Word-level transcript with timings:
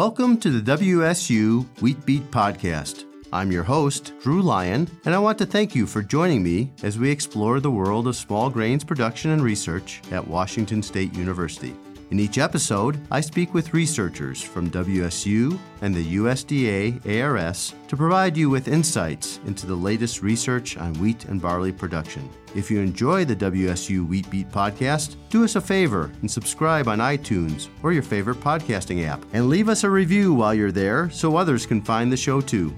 Welcome 0.00 0.38
to 0.38 0.48
the 0.48 0.78
WSU 0.78 1.66
Wheat 1.82 2.06
Beat 2.06 2.30
Podcast. 2.30 3.04
I'm 3.34 3.52
your 3.52 3.64
host, 3.64 4.14
Drew 4.22 4.40
Lyon, 4.40 4.88
and 5.04 5.14
I 5.14 5.18
want 5.18 5.36
to 5.36 5.44
thank 5.44 5.74
you 5.74 5.86
for 5.86 6.00
joining 6.00 6.42
me 6.42 6.72
as 6.82 6.98
we 6.98 7.10
explore 7.10 7.60
the 7.60 7.70
world 7.70 8.08
of 8.08 8.16
small 8.16 8.48
grains 8.48 8.82
production 8.82 9.32
and 9.32 9.42
research 9.42 10.00
at 10.10 10.26
Washington 10.26 10.82
State 10.82 11.14
University. 11.14 11.76
In 12.10 12.18
each 12.18 12.38
episode, 12.38 13.00
I 13.12 13.20
speak 13.20 13.54
with 13.54 13.72
researchers 13.72 14.42
from 14.42 14.68
WSU 14.68 15.56
and 15.80 15.94
the 15.94 16.16
USDA 16.16 17.22
ARS 17.22 17.72
to 17.86 17.96
provide 17.96 18.36
you 18.36 18.50
with 18.50 18.66
insights 18.66 19.38
into 19.46 19.64
the 19.64 19.76
latest 19.76 20.20
research 20.20 20.76
on 20.76 20.92
wheat 20.94 21.26
and 21.26 21.40
barley 21.40 21.70
production. 21.70 22.28
If 22.52 22.68
you 22.68 22.80
enjoy 22.80 23.24
the 23.24 23.36
WSU 23.36 24.08
Wheat 24.08 24.28
Beat 24.28 24.50
podcast, 24.50 25.14
do 25.28 25.44
us 25.44 25.54
a 25.54 25.60
favor 25.60 26.10
and 26.20 26.28
subscribe 26.28 26.88
on 26.88 26.98
iTunes 26.98 27.68
or 27.84 27.92
your 27.92 28.02
favorite 28.02 28.40
podcasting 28.40 29.06
app. 29.06 29.24
And 29.32 29.48
leave 29.48 29.68
us 29.68 29.84
a 29.84 29.90
review 29.90 30.34
while 30.34 30.52
you're 30.52 30.72
there 30.72 31.10
so 31.10 31.36
others 31.36 31.64
can 31.64 31.80
find 31.80 32.10
the 32.10 32.16
show 32.16 32.40
too. 32.40 32.76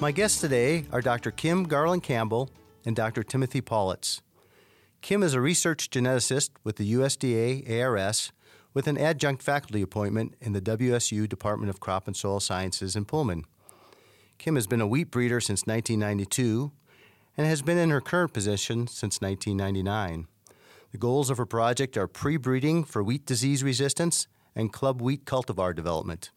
My 0.00 0.12
guests 0.12 0.40
today 0.40 0.86
are 0.92 1.02
Dr. 1.02 1.30
Kim 1.30 1.64
Garland 1.64 2.04
Campbell 2.04 2.48
and 2.86 2.96
Dr. 2.96 3.22
Timothy 3.22 3.60
Paulitz. 3.60 4.22
Kim 5.02 5.24
is 5.24 5.34
a 5.34 5.40
research 5.40 5.90
geneticist 5.90 6.50
with 6.62 6.76
the 6.76 6.92
USDA 6.92 7.68
ARS 7.68 8.30
with 8.72 8.86
an 8.86 8.96
adjunct 8.96 9.42
faculty 9.42 9.82
appointment 9.82 10.36
in 10.40 10.52
the 10.52 10.60
WSU 10.60 11.28
Department 11.28 11.70
of 11.70 11.80
Crop 11.80 12.06
and 12.06 12.16
Soil 12.16 12.38
Sciences 12.38 12.94
in 12.94 13.04
Pullman. 13.04 13.44
Kim 14.38 14.54
has 14.54 14.68
been 14.68 14.80
a 14.80 14.86
wheat 14.86 15.10
breeder 15.10 15.40
since 15.40 15.66
1992 15.66 16.70
and 17.36 17.48
has 17.48 17.62
been 17.62 17.78
in 17.78 17.90
her 17.90 18.00
current 18.00 18.32
position 18.32 18.86
since 18.86 19.20
1999. 19.20 20.28
The 20.92 20.98
goals 20.98 21.30
of 21.30 21.36
her 21.38 21.46
project 21.46 21.96
are 21.96 22.06
pre 22.06 22.36
breeding 22.36 22.84
for 22.84 23.02
wheat 23.02 23.26
disease 23.26 23.64
resistance 23.64 24.28
and 24.54 24.72
club 24.72 25.02
wheat 25.02 25.24
cultivar 25.24 25.74
development. 25.74 26.30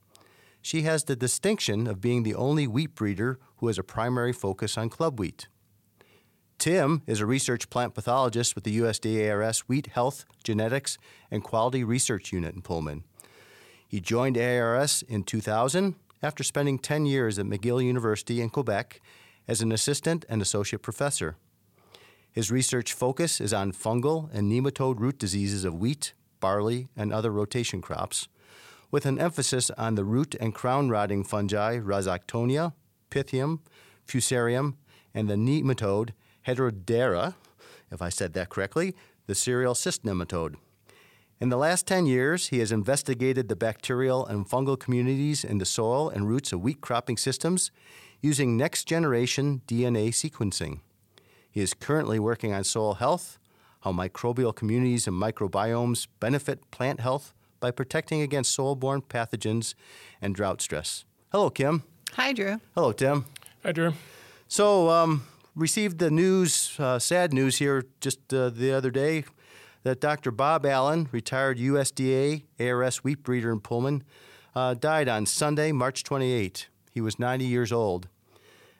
She 0.64 0.82
has 0.82 1.04
the 1.04 1.16
distinction 1.16 1.86
of 1.86 2.02
being 2.02 2.24
the 2.24 2.34
only 2.34 2.66
wheat 2.66 2.96
breeder 2.96 3.38
who 3.58 3.68
has 3.68 3.78
a 3.78 3.84
primary 3.84 4.34
focus 4.34 4.76
on 4.76 4.90
club 4.90 5.20
wheat. 5.20 5.50
Tim 6.58 7.02
is 7.06 7.20
a 7.20 7.26
research 7.26 7.70
plant 7.70 7.94
pathologist 7.94 8.56
with 8.56 8.64
the 8.64 8.80
USDA 8.80 9.32
ARS 9.32 9.62
Wheat 9.62 9.88
Health, 9.88 10.26
Genetics, 10.44 10.98
and 11.30 11.44
Quality 11.44 11.84
Research 11.84 12.32
Unit 12.32 12.56
in 12.56 12.62
Pullman. 12.62 13.04
He 13.88 14.00
joined 14.00 14.38
ARS 14.38 15.04
in 15.08 15.24
2000 15.24 15.96
after 16.24 16.44
spending 16.44 16.80
10 16.80 17.06
years 17.06 17.38
at 17.38 17.46
McGill 17.46 17.84
University 17.84 18.42
in 18.42 18.50
Quebec 18.50 19.02
as 19.48 19.62
an 19.62 19.72
assistant 19.72 20.26
and 20.28 20.42
associate 20.42 20.82
professor. 20.82 21.36
His 22.32 22.52
research 22.52 22.94
focus 22.94 23.40
is 23.40 23.54
on 23.54 23.72
fungal 23.72 24.30
and 24.34 24.52
nematode 24.52 25.00
root 25.00 25.20
diseases 25.20 25.66
of 25.66 25.76
wheat, 25.76 26.14
barley, 26.40 26.88
and 26.96 27.14
other 27.14 27.32
rotation 27.32 27.82
crops, 27.82 28.28
with 28.92 29.06
an 29.06 29.20
emphasis 29.20 29.70
on 29.72 29.96
the 29.96 30.04
root 30.04 30.36
and 30.40 30.54
crown 30.54 30.90
rotting 30.90 31.24
fungi 31.24 31.78
Rhizoctonia, 31.78 32.74
Pythium, 33.12 33.60
Fusarium, 34.08 34.76
and 35.14 35.30
the 35.30 35.36
nematode 35.36 36.10
Heterodera, 36.48 37.36
if 37.92 38.02
I 38.02 38.10
said 38.10 38.34
that 38.34 38.50
correctly, 38.50 38.96
the 39.28 39.36
cereal 39.36 39.76
cyst 39.76 40.04
nematode. 40.04 40.56
In 41.42 41.50
the 41.50 41.58
last 41.58 41.86
10 41.86 42.06
years, 42.06 42.48
he 42.48 42.60
has 42.60 42.72
investigated 42.72 43.50
the 43.50 43.56
bacterial 43.56 44.26
and 44.26 44.48
fungal 44.48 44.80
communities 44.80 45.44
in 45.44 45.58
the 45.58 45.66
soil 45.66 46.10
and 46.10 46.28
roots 46.28 46.54
of 46.54 46.62
wheat 46.62 46.80
cropping 46.80 47.18
systems 47.18 47.72
using 48.22 48.56
next 48.56 48.86
generation 48.86 49.62
DNA 49.68 50.10
sequencing. 50.10 50.80
He 51.52 51.62
is 51.62 51.74
currently 51.74 52.20
working 52.20 52.54
on 52.54 52.64
soil 52.64 52.96
health, 52.96 53.38
how 53.82 53.92
microbial 53.92 54.56
communities 54.56 55.08
and 55.08 55.22
microbiomes 55.22 56.08
benefit 56.20 56.72
plant 56.72 57.02
health 57.02 57.34
by 57.60 57.72
protecting 57.72 58.22
against 58.22 58.54
soil 58.54 58.76
borne 58.76 59.02
pathogens 59.02 59.76
and 60.22 60.34
drought 60.36 60.62
stress. 60.62 61.06
Hello, 61.32 61.50
Kim. 61.50 61.84
Hi, 62.14 62.32
Drew. 62.32 62.62
Hello, 62.76 62.92
Tim. 62.94 63.26
Hi, 63.64 63.72
Drew. 63.72 63.94
So, 64.48 64.90
um, 64.90 65.26
received 65.56 66.00
the 66.00 66.12
news, 66.12 66.76
uh, 66.80 67.00
sad 67.00 67.34
news 67.34 67.58
here 67.58 67.86
just 68.02 68.34
uh, 68.34 68.50
the 68.50 68.72
other 68.72 68.92
day, 68.92 69.24
that 69.84 70.02
Dr. 70.02 70.32
Bob 70.32 70.66
Allen, 70.66 71.08
retired 71.12 71.58
USDA 71.58 72.44
ARS 72.60 73.04
wheat 73.04 73.24
breeder 73.24 73.52
in 73.52 73.60
Pullman, 73.60 74.04
uh, 74.56 74.74
died 74.74 75.08
on 75.08 75.26
Sunday, 75.26 75.72
March 75.72 76.04
28. 76.04 76.70
He 76.92 77.02
was 77.02 77.20
90 77.20 77.46
years 77.46 77.72
old. 77.72 78.08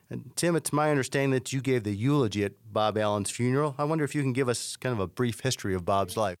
And 0.08 0.32
Tim, 0.36 0.54
it's 0.54 0.72
my 0.72 0.90
understanding 0.90 1.32
that 1.32 1.52
you 1.52 1.60
gave 1.60 1.84
the 1.84 1.94
eulogy 1.94 2.44
at 2.44 2.52
Bob 2.72 2.96
Allen's 2.96 3.30
funeral. 3.30 3.74
I 3.78 3.84
wonder 3.84 4.04
if 4.04 4.14
you 4.14 4.22
can 4.22 4.32
give 4.32 4.48
us 4.48 4.76
kind 4.76 4.92
of 4.92 5.00
a 5.00 5.06
brief 5.06 5.40
history 5.40 5.74
of 5.74 5.84
Bob's 5.84 6.16
life. 6.16 6.36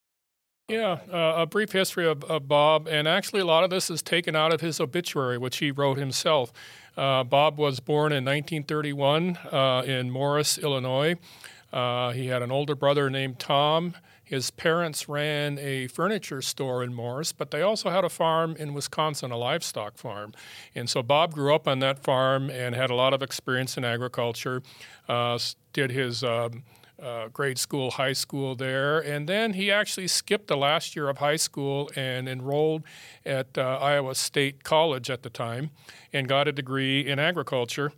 Yeah, 0.68 0.98
uh, 1.12 1.42
a 1.42 1.46
brief 1.46 1.70
history 1.70 2.08
of, 2.08 2.24
of, 2.24 2.48
Bob, 2.48 2.88
and 2.88 3.06
actually 3.06 3.40
a 3.40 3.44
lot 3.44 3.62
of 3.62 3.70
this 3.70 3.88
is 3.88 4.02
taken 4.02 4.34
out 4.34 4.52
of 4.52 4.60
his 4.60 4.80
obituary, 4.80 5.38
which 5.38 5.58
he 5.58 5.70
wrote 5.70 5.96
himself. 5.96 6.52
Uh, 6.96 7.24
Bob 7.24 7.58
was 7.58 7.80
born 7.80 8.12
in 8.12 8.24
1931 8.24 9.36
uh, 9.52 9.82
in 9.86 10.10
Morris, 10.10 10.58
Illinois. 10.58 11.16
Uh, 11.72 12.12
he 12.12 12.28
had 12.28 12.42
an 12.42 12.50
older 12.50 12.74
brother 12.74 13.10
named 13.10 13.38
Tom. 13.38 13.94
His 14.24 14.50
parents 14.50 15.08
ran 15.08 15.58
a 15.58 15.86
furniture 15.86 16.42
store 16.42 16.82
in 16.82 16.92
Morris, 16.92 17.32
but 17.32 17.52
they 17.52 17.62
also 17.62 17.90
had 17.90 18.04
a 18.04 18.08
farm 18.08 18.56
in 18.58 18.74
Wisconsin, 18.74 19.30
a 19.30 19.36
livestock 19.36 19.96
farm. 19.98 20.32
And 20.74 20.90
so 20.90 21.02
Bob 21.02 21.32
grew 21.32 21.54
up 21.54 21.68
on 21.68 21.78
that 21.78 22.02
farm 22.02 22.50
and 22.50 22.74
had 22.74 22.90
a 22.90 22.94
lot 22.94 23.14
of 23.14 23.22
experience 23.22 23.76
in 23.76 23.84
agriculture. 23.84 24.62
Uh, 25.08 25.38
did 25.72 25.92
his 25.92 26.24
um, 26.24 26.64
uh, 27.02 27.28
grade 27.28 27.58
school, 27.58 27.92
high 27.92 28.12
school 28.12 28.54
there. 28.54 29.00
And 29.00 29.28
then 29.28 29.52
he 29.52 29.70
actually 29.70 30.08
skipped 30.08 30.48
the 30.48 30.56
last 30.56 30.96
year 30.96 31.08
of 31.08 31.18
high 31.18 31.36
school 31.36 31.90
and 31.94 32.28
enrolled 32.28 32.84
at 33.24 33.58
uh, 33.58 33.78
Iowa 33.80 34.14
State 34.14 34.64
College 34.64 35.10
at 35.10 35.22
the 35.22 35.30
time 35.30 35.70
and 36.12 36.28
got 36.28 36.48
a 36.48 36.52
degree 36.52 37.06
in 37.06 37.18
agriculture. 37.18 37.92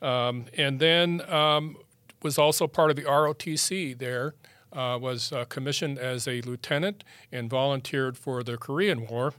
Um, 0.00 0.46
and 0.56 0.78
then 0.80 1.22
um, 1.30 1.76
was 2.22 2.38
also 2.38 2.66
part 2.66 2.90
of 2.90 2.96
the 2.96 3.02
ROTC 3.02 3.98
there. 3.98 4.34
Uh, 4.72 4.98
was 4.98 5.32
uh, 5.32 5.44
commissioned 5.44 5.98
as 6.00 6.26
a 6.26 6.40
lieutenant 6.40 7.04
and 7.30 7.48
volunteered 7.48 8.18
for 8.18 8.42
the 8.42 8.56
Korean 8.56 9.06
War 9.06 9.32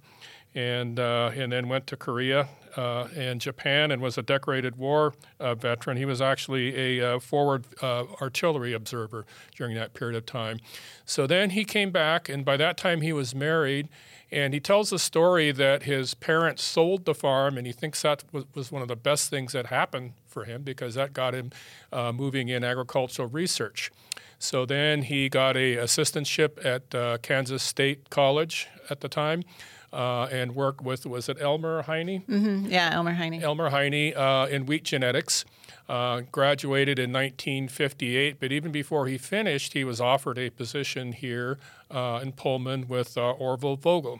and 0.55 0.99
uh, 0.99 1.31
and 1.35 1.51
then 1.51 1.67
went 1.67 1.85
to 1.87 1.97
Korea 1.97 2.47
uh, 2.77 3.07
and 3.15 3.41
Japan 3.41 3.91
and 3.91 4.01
was 4.01 4.17
a 4.17 4.21
decorated 4.21 4.77
war 4.77 5.13
uh, 5.39 5.53
veteran. 5.53 5.97
He 5.97 6.05
was 6.05 6.21
actually 6.21 6.99
a 6.99 7.15
uh, 7.15 7.19
forward 7.19 7.65
uh, 7.81 8.05
artillery 8.21 8.73
observer 8.73 9.25
during 9.55 9.75
that 9.75 9.93
period 9.93 10.15
of 10.15 10.25
time. 10.25 10.59
So 11.05 11.27
then 11.27 11.51
he 11.51 11.65
came 11.65 11.91
back, 11.91 12.29
and 12.29 12.45
by 12.45 12.57
that 12.57 12.77
time 12.77 13.01
he 13.01 13.13
was 13.13 13.35
married. 13.35 13.89
And 14.31 14.55
he 14.55 14.59
tells 14.59 14.89
the 14.89 14.97
story 14.97 15.51
that 15.51 15.83
his 15.83 16.15
parents 16.15 16.63
sold 16.63 17.05
the 17.05 17.13
farm, 17.13 17.57
and 17.57 17.67
he 17.67 17.71
thinks 17.71 18.01
that 18.01 18.23
was, 18.31 18.71
one 18.71 18.81
of 18.81 18.87
the 18.87 18.95
best 18.95 19.29
things 19.29 19.53
that 19.53 19.67
happened 19.67 20.13
for 20.25 20.45
him 20.45 20.63
because 20.63 20.95
that 20.95 21.13
got 21.13 21.35
him 21.35 21.51
uh, 21.93 22.11
moving 22.11 22.49
in 22.49 22.63
agricultural 22.63 23.29
research. 23.29 23.91
So 24.39 24.65
then 24.65 25.03
he 25.03 25.29
got 25.29 25.55
a 25.55 25.75
assistantship 25.75 26.65
at 26.65 27.21
Kansas 27.21 27.61
State 27.61 28.09
College 28.09 28.67
at 28.89 29.01
the 29.01 29.07
time 29.07 29.43
uh, 29.95 30.27
and 30.29 30.53
worked 30.53 30.81
with, 30.81 31.05
was 31.05 31.29
it 31.29 31.37
Elmer 31.39 31.83
Heyne? 31.83 32.23
Mm-hmm. 32.27 32.65
Yeah, 32.65 32.89
Elmer 32.91 33.13
Heyne. 33.13 33.41
Elmer 33.41 33.69
Heyne 33.69 34.15
uh, 34.15 34.47
in 34.51 34.65
wheat 34.65 34.83
genetics. 34.83 35.45
Uh, 35.87 36.21
graduated 36.31 36.97
in 36.97 37.13
1958, 37.13 38.39
but 38.39 38.51
even 38.51 38.71
before 38.71 39.05
he 39.05 39.19
finished, 39.19 39.73
he 39.73 39.83
was 39.83 40.01
offered 40.01 40.35
a 40.39 40.49
position 40.49 41.11
here 41.11 41.59
uh, 41.91 42.19
in 42.23 42.31
Pullman 42.31 42.87
with 42.87 43.15
uh, 43.19 43.31
Orville 43.33 43.75
Vogel. 43.75 44.19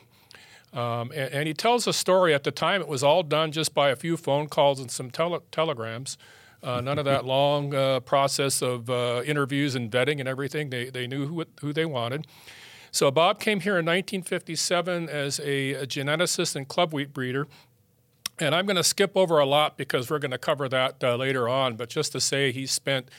Um, 0.73 1.11
and, 1.11 1.33
and, 1.33 1.47
he 1.47 1.55
tells 1.55 1.87
a 1.87 1.93
story 1.93 2.35
at 2.35 2.43
the 2.43 2.51
time, 2.51 2.81
it 2.81 2.87
was 2.87 3.01
all 3.01 3.23
done 3.23 3.51
just 3.51 3.73
by 3.73 3.89
a 3.89 3.95
few 3.95 4.15
phone 4.15 4.47
calls 4.47 4.79
and 4.79 4.91
some 4.91 5.09
tele- 5.09 5.41
telegrams. 5.51 6.19
Uh, 6.61 6.81
none 6.81 6.99
of 6.99 7.05
that 7.05 7.25
long 7.35 7.73
uh, 7.73 7.99
process 8.01 8.61
of 8.61 8.87
uh, 8.89 9.23
interviews 9.25 9.73
and 9.73 9.89
vetting 9.89 10.19
and 10.19 10.29
everything. 10.29 10.69
They, 10.69 10.91
they 10.91 11.07
knew 11.07 11.25
who, 11.25 11.45
who 11.61 11.73
they 11.73 11.85
wanted. 11.85 12.27
So 12.95 13.11
Bob 13.11 13.41
came 13.41 13.59
here 13.59 13.73
in 13.73 13.85
1957 13.85 15.09
as 15.09 15.41
a, 15.41 15.73
a 15.73 15.85
geneticist 15.85 16.55
and 16.55 16.65
club 16.65 16.93
wheat 16.93 17.11
breeder. 17.11 17.45
And 18.39 18.55
I'm 18.55 18.65
going 18.65 18.77
to 18.77 18.85
skip 18.85 19.17
over 19.17 19.37
a 19.37 19.45
lot 19.45 19.75
because 19.75 20.09
we're 20.09 20.19
going 20.19 20.31
to 20.31 20.37
cover 20.37 20.69
that 20.69 21.03
uh, 21.03 21.17
later 21.17 21.49
on. 21.49 21.75
But 21.75 21.89
just 21.89 22.13
to 22.13 22.21
say, 22.21 22.53
he 22.53 22.65
spent 22.65 23.09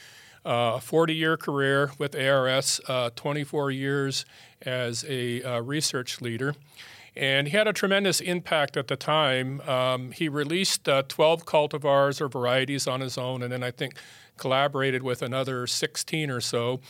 uh, 0.46 0.76
a 0.76 0.80
40 0.80 1.14
year 1.14 1.36
career 1.36 1.92
with 1.98 2.16
ARS, 2.16 2.80
uh, 2.88 3.10
24 3.16 3.70
years 3.70 4.24
as 4.62 5.04
a 5.10 5.42
uh, 5.42 5.60
research 5.60 6.22
leader. 6.22 6.54
And 7.14 7.48
he 7.48 7.54
had 7.54 7.68
a 7.68 7.74
tremendous 7.74 8.22
impact 8.22 8.78
at 8.78 8.88
the 8.88 8.96
time. 8.96 9.60
Um, 9.62 10.12
he 10.12 10.30
released 10.30 10.88
uh, 10.88 11.02
12 11.06 11.44
cultivars 11.44 12.22
or 12.22 12.28
varieties 12.28 12.86
on 12.86 13.02
his 13.02 13.18
own, 13.18 13.42
and 13.42 13.52
then 13.52 13.62
I 13.62 13.72
think 13.72 13.94
collaborated 14.36 15.02
with 15.02 15.22
another 15.22 15.66
16 15.66 16.30
or 16.30 16.40
so. 16.40 16.80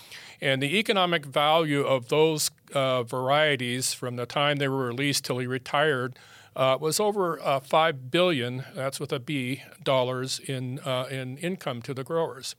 And 0.40 0.62
the 0.62 0.78
economic 0.78 1.24
value 1.24 1.82
of 1.82 2.08
those 2.08 2.50
uh, 2.74 3.02
varieties 3.02 3.92
from 3.92 4.16
the 4.16 4.26
time 4.26 4.56
they 4.56 4.68
were 4.68 4.86
released 4.86 5.24
till 5.24 5.38
he 5.38 5.46
retired 5.46 6.18
uh, 6.56 6.78
was 6.80 6.98
over 6.98 7.38
uh, 7.40 7.60
five 7.60 8.10
billion. 8.10 8.64
That's 8.74 8.98
with 8.98 9.12
a 9.12 9.20
B 9.20 9.62
dollars 9.82 10.40
in 10.40 10.78
uh, 10.80 11.06
in 11.10 11.36
income 11.38 11.82
to 11.82 11.94
the 11.94 12.02
growers. 12.02 12.56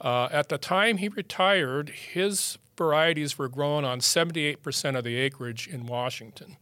Uh, 0.00 0.28
at 0.30 0.48
the 0.48 0.58
time 0.58 0.98
he 0.98 1.08
retired, 1.08 1.90
his 1.90 2.58
varieties 2.76 3.36
were 3.36 3.48
grown 3.48 3.84
on 3.84 3.98
78% 3.98 4.96
of 4.96 5.02
the 5.02 5.16
acreage 5.16 5.66
in 5.66 5.86
Washington, 5.86 6.56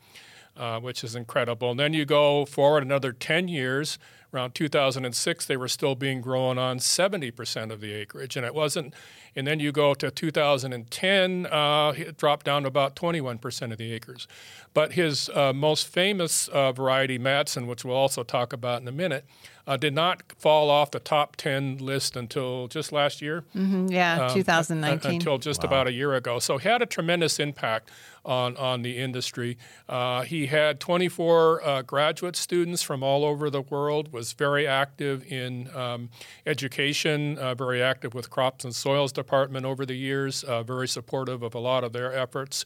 uh, 0.56 0.80
which 0.80 1.04
is 1.04 1.14
incredible. 1.14 1.70
And 1.70 1.78
then 1.78 1.92
you 1.92 2.06
go 2.06 2.46
forward 2.46 2.82
another 2.82 3.12
10 3.12 3.48
years. 3.48 3.98
Around 4.34 4.54
2006, 4.54 5.46
they 5.46 5.56
were 5.56 5.68
still 5.68 5.94
being 5.94 6.20
grown 6.20 6.58
on 6.58 6.78
70% 6.78 7.70
of 7.70 7.80
the 7.80 7.92
acreage, 7.92 8.36
and 8.36 8.44
it 8.44 8.54
wasn't. 8.54 8.94
And 9.34 9.46
then 9.46 9.60
you 9.60 9.70
go 9.70 9.94
to 9.94 10.10
2010, 10.10 11.46
uh, 11.46 11.92
it 11.96 12.16
dropped 12.16 12.46
down 12.46 12.62
to 12.62 12.68
about 12.68 12.96
21% 12.96 13.72
of 13.72 13.78
the 13.78 13.92
acres. 13.92 14.26
But 14.74 14.92
his 14.92 15.28
uh, 15.30 15.52
most 15.52 15.86
famous 15.86 16.48
uh, 16.48 16.72
variety, 16.72 17.18
Madsen, 17.18 17.66
which 17.66 17.84
we'll 17.84 17.96
also 17.96 18.22
talk 18.22 18.52
about 18.52 18.82
in 18.82 18.88
a 18.88 18.92
minute, 18.92 19.24
uh, 19.66 19.76
did 19.76 19.94
not 19.94 20.22
fall 20.38 20.70
off 20.70 20.90
the 20.90 21.00
top 21.00 21.34
10 21.36 21.78
list 21.78 22.16
until 22.16 22.68
just 22.68 22.92
last 22.92 23.20
year. 23.20 23.44
Mm-hmm, 23.54 23.88
yeah, 23.88 24.26
um, 24.26 24.34
2019. 24.34 25.12
until 25.12 25.38
just 25.38 25.62
wow. 25.62 25.68
about 25.68 25.86
a 25.88 25.92
year 25.92 26.14
ago. 26.14 26.38
So 26.38 26.58
he 26.58 26.68
had 26.68 26.82
a 26.82 26.86
tremendous 26.86 27.40
impact 27.40 27.90
on, 28.24 28.56
on 28.56 28.82
the 28.82 28.96
industry. 28.98 29.58
Uh, 29.88 30.22
he 30.22 30.46
had 30.46 30.78
24 30.78 31.64
uh, 31.64 31.82
graduate 31.82 32.36
students 32.36 32.82
from 32.82 33.02
all 33.02 33.24
over 33.24 33.50
the 33.50 33.62
world, 33.62 34.12
was 34.16 34.32
very 34.32 34.66
active 34.66 35.30
in 35.30 35.68
um, 35.76 36.08
education, 36.46 37.36
uh, 37.36 37.54
very 37.54 37.82
active 37.82 38.14
with 38.14 38.30
crops 38.30 38.64
and 38.64 38.74
soils 38.74 39.12
department 39.12 39.66
over 39.66 39.84
the 39.84 39.94
years, 39.94 40.42
uh, 40.42 40.62
very 40.62 40.88
supportive 40.88 41.42
of 41.42 41.54
a 41.54 41.58
lot 41.58 41.84
of 41.84 41.92
their 41.92 42.14
efforts. 42.14 42.64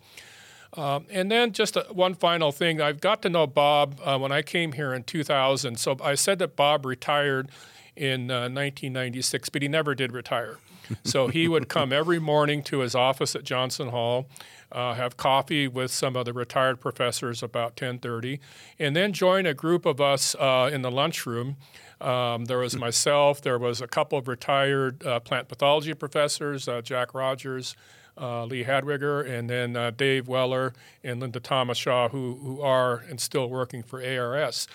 Um, 0.74 1.06
and 1.10 1.28
then 1.28 1.50
just 1.50 1.74
a, 1.76 1.80
one 1.90 2.14
final 2.14 2.52
thing. 2.52 2.80
I've 2.80 3.00
got 3.00 3.20
to 3.22 3.28
know 3.28 3.48
Bob 3.48 4.00
uh, 4.04 4.16
when 4.16 4.30
I 4.30 4.42
came 4.42 4.72
here 4.72 4.94
in 4.94 5.02
2000. 5.02 5.76
So 5.80 5.96
I 6.00 6.14
said 6.14 6.38
that 6.38 6.54
Bob 6.54 6.86
retired 6.86 7.50
in 7.96 8.30
uh, 8.30 8.48
1996, 8.48 9.48
but 9.48 9.62
he 9.62 9.68
never 9.68 9.94
did 9.94 10.12
retire. 10.12 10.58
so 11.04 11.28
he 11.28 11.46
would 11.48 11.68
come 11.68 11.92
every 11.92 12.18
morning 12.18 12.62
to 12.64 12.80
his 12.80 12.94
office 12.94 13.34
at 13.34 13.44
Johnson 13.44 13.88
Hall, 13.88 14.26
uh, 14.72 14.94
have 14.94 15.16
coffee 15.16 15.68
with 15.68 15.90
some 15.90 16.16
of 16.16 16.24
the 16.24 16.32
retired 16.32 16.80
professors 16.80 17.42
about 17.42 17.76
10:30, 17.76 18.38
and 18.78 18.94
then 18.94 19.12
join 19.12 19.46
a 19.46 19.54
group 19.54 19.84
of 19.86 20.00
us 20.00 20.34
uh, 20.36 20.70
in 20.72 20.82
the 20.82 20.90
lunchroom. 20.90 21.56
Um, 22.00 22.46
there 22.46 22.58
was 22.58 22.76
myself. 22.76 23.42
There 23.42 23.58
was 23.58 23.80
a 23.80 23.86
couple 23.86 24.18
of 24.18 24.26
retired 24.26 25.04
uh, 25.04 25.20
plant 25.20 25.48
pathology 25.48 25.92
professors, 25.94 26.66
uh, 26.66 26.80
Jack 26.80 27.14
Rogers 27.14 27.76
uh, 28.20 28.44
Lee 28.44 28.64
Hadwiger, 28.64 29.28
and 29.28 29.48
then 29.48 29.76
uh, 29.76 29.90
Dave 29.90 30.28
Weller 30.28 30.72
and 31.02 31.20
Linda 31.20 31.40
Thomashow, 31.40 32.10
who, 32.10 32.38
who 32.42 32.60
are 32.60 32.98
and 33.08 33.20
still 33.20 33.48
working 33.48 33.82
for 33.82 34.02
ARS. 34.04 34.68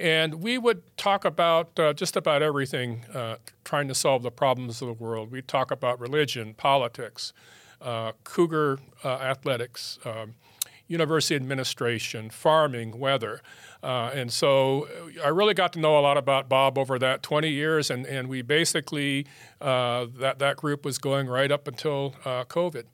And 0.00 0.42
we 0.42 0.58
would 0.58 0.96
talk 0.96 1.24
about 1.24 1.78
uh, 1.78 1.92
just 1.92 2.16
about 2.16 2.42
everything, 2.42 3.04
uh, 3.12 3.36
trying 3.64 3.88
to 3.88 3.94
solve 3.94 4.22
the 4.22 4.30
problems 4.30 4.80
of 4.80 4.88
the 4.88 4.94
world. 4.94 5.30
We'd 5.30 5.48
talk 5.48 5.70
about 5.70 5.98
religion, 6.00 6.54
politics, 6.54 7.32
uh, 7.80 8.12
cougar 8.22 8.78
uh, 9.04 9.08
athletics, 9.08 9.98
um, 10.04 10.34
university 10.86 11.34
administration, 11.34 12.30
farming, 12.30 12.98
weather. 12.98 13.42
Uh, 13.82 14.10
and 14.14 14.32
so 14.32 14.88
I 15.22 15.28
really 15.28 15.54
got 15.54 15.72
to 15.74 15.78
know 15.78 15.98
a 15.98 16.00
lot 16.00 16.16
about 16.16 16.48
Bob 16.48 16.78
over 16.78 16.98
that 16.98 17.22
20 17.22 17.50
years, 17.50 17.90
and, 17.90 18.06
and 18.06 18.28
we 18.28 18.42
basically, 18.42 19.26
uh, 19.60 20.06
that, 20.18 20.38
that 20.38 20.56
group 20.56 20.84
was 20.84 20.98
going 20.98 21.26
right 21.28 21.52
up 21.52 21.68
until 21.68 22.14
uh, 22.24 22.44
COVID. 22.44 22.84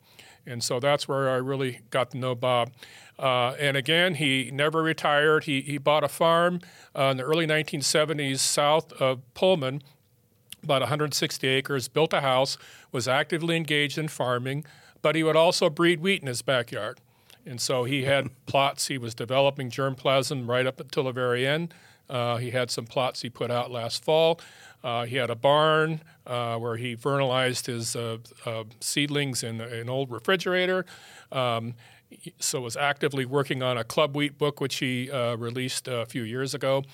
And 0.47 0.63
so 0.63 0.81
that's 0.81 1.09
where 1.09 1.31
I 1.31 1.37
really 1.37 1.81
got 1.91 2.11
to 2.11 2.19
know 2.19 2.35
Bob. 2.35 2.71
Uh, 3.19 3.51
and 3.61 3.77
again, 3.77 4.17
he 4.17 4.51
never 4.53 4.83
retired. 4.83 5.45
He, 5.45 5.61
he 5.61 5.79
bought 5.79 6.05
a 6.05 6.09
farm 6.09 6.61
uh, 6.97 7.05
in 7.05 7.17
the 7.17 7.23
early 7.23 7.47
1970s 7.47 8.39
south 8.39 8.93
of 8.95 9.21
Pullman, 9.35 9.83
about 10.63 10.83
160 10.83 11.47
acres, 11.47 11.89
built 11.89 12.13
a 12.13 12.21
house, 12.21 12.59
was 12.91 13.07
actively 13.07 13.57
engaged 13.57 13.99
in 13.99 14.09
farming, 14.09 14.65
but 15.03 15.15
he 15.15 15.23
would 15.23 15.37
also 15.37 15.71
breed 15.71 16.01
wheat 16.01 16.23
in 16.23 16.27
his 16.27 16.43
backyard. 16.43 16.99
And 17.47 17.61
so 17.61 17.85
he 17.85 18.05
had 18.05 18.31
plots. 18.47 18.89
He 18.89 18.99
was 18.99 19.15
developing 19.15 19.71
germplasm 19.71 20.49
right 20.49 20.67
up 20.67 20.81
until 20.81 21.05
the 21.05 21.13
very 21.13 21.47
end. 21.47 21.75
Uh, 22.09 22.37
he 22.37 22.51
had 22.51 22.71
some 22.71 22.87
plots 22.87 23.23
he 23.23 23.31
put 23.31 23.51
out 23.51 23.71
last 23.71 24.05
fall. 24.05 24.41
Uh, 24.85 25.07
he 25.07 25.17
had 25.17 25.31
a 25.31 25.35
barn 25.35 26.03
uh, 26.27 26.57
where 26.59 26.77
he 26.77 26.95
vernalized 26.95 27.67
his 27.67 27.97
uh, 27.97 28.19
uh, 28.45 28.65
seedlings 28.81 29.43
in 29.43 29.61
an 29.61 29.89
old 29.89 30.11
refrigerator. 30.11 30.85
Um, 31.33 31.75
so 32.39 32.61
was 32.61 32.77
actively 32.77 33.25
working 33.25 33.63
on 33.63 33.79
a 33.79 33.83
club 33.83 34.15
wheat 34.15 34.39
book, 34.39 34.61
which 34.61 34.77
he 34.77 35.11
uh, 35.11 35.37
released 35.37 35.89
a 35.89 36.07
few 36.07 36.23
years 36.23 36.55
ago. 36.55 36.85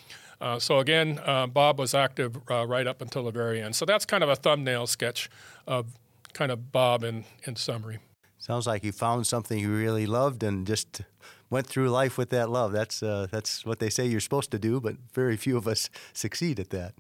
so 0.59 0.79
again, 0.79 1.21
Bob 1.53 1.79
was 1.79 1.93
active 1.93 2.39
right 2.49 2.87
up 2.87 3.03
until 3.03 3.25
the 3.25 3.31
very 3.31 3.61
end. 3.61 3.77
So 3.77 3.85
that's 3.85 4.07
kind 4.07 4.23
of 4.23 4.31
a 4.31 4.37
thumbnail 4.37 4.87
sketch 4.87 5.29
of 5.67 5.99
kind 6.33 6.51
of 6.51 6.73
Bob 6.73 7.05
in, 7.05 7.25
in 7.45 7.57
summary. 7.57 7.99
Sounds 8.39 8.67
like 8.67 8.83
you 8.83 8.93
found 8.93 9.27
something 9.27 9.59
you 9.59 9.71
really 9.71 10.07
loved 10.07 10.43
and 10.43 10.67
just 10.67 11.03
went 11.51 11.67
through 11.67 11.91
life 11.91 12.17
with 12.17 12.31
that 12.31 12.49
love. 12.49 12.73
That's 12.73 13.03
uh, 13.03 13.27
that's 13.31 13.67
what 13.67 13.81
they 13.81 13.91
say 13.91 14.07
you're 14.07 14.21
supposed 14.21 14.51
to 14.53 14.59
do, 14.59 14.81
but 14.81 14.97
very 15.13 15.37
few 15.37 15.59
of 15.59 15.69
us 15.69 15.91
succeed 16.15 16.59
at 16.59 16.71
that. 16.71 16.95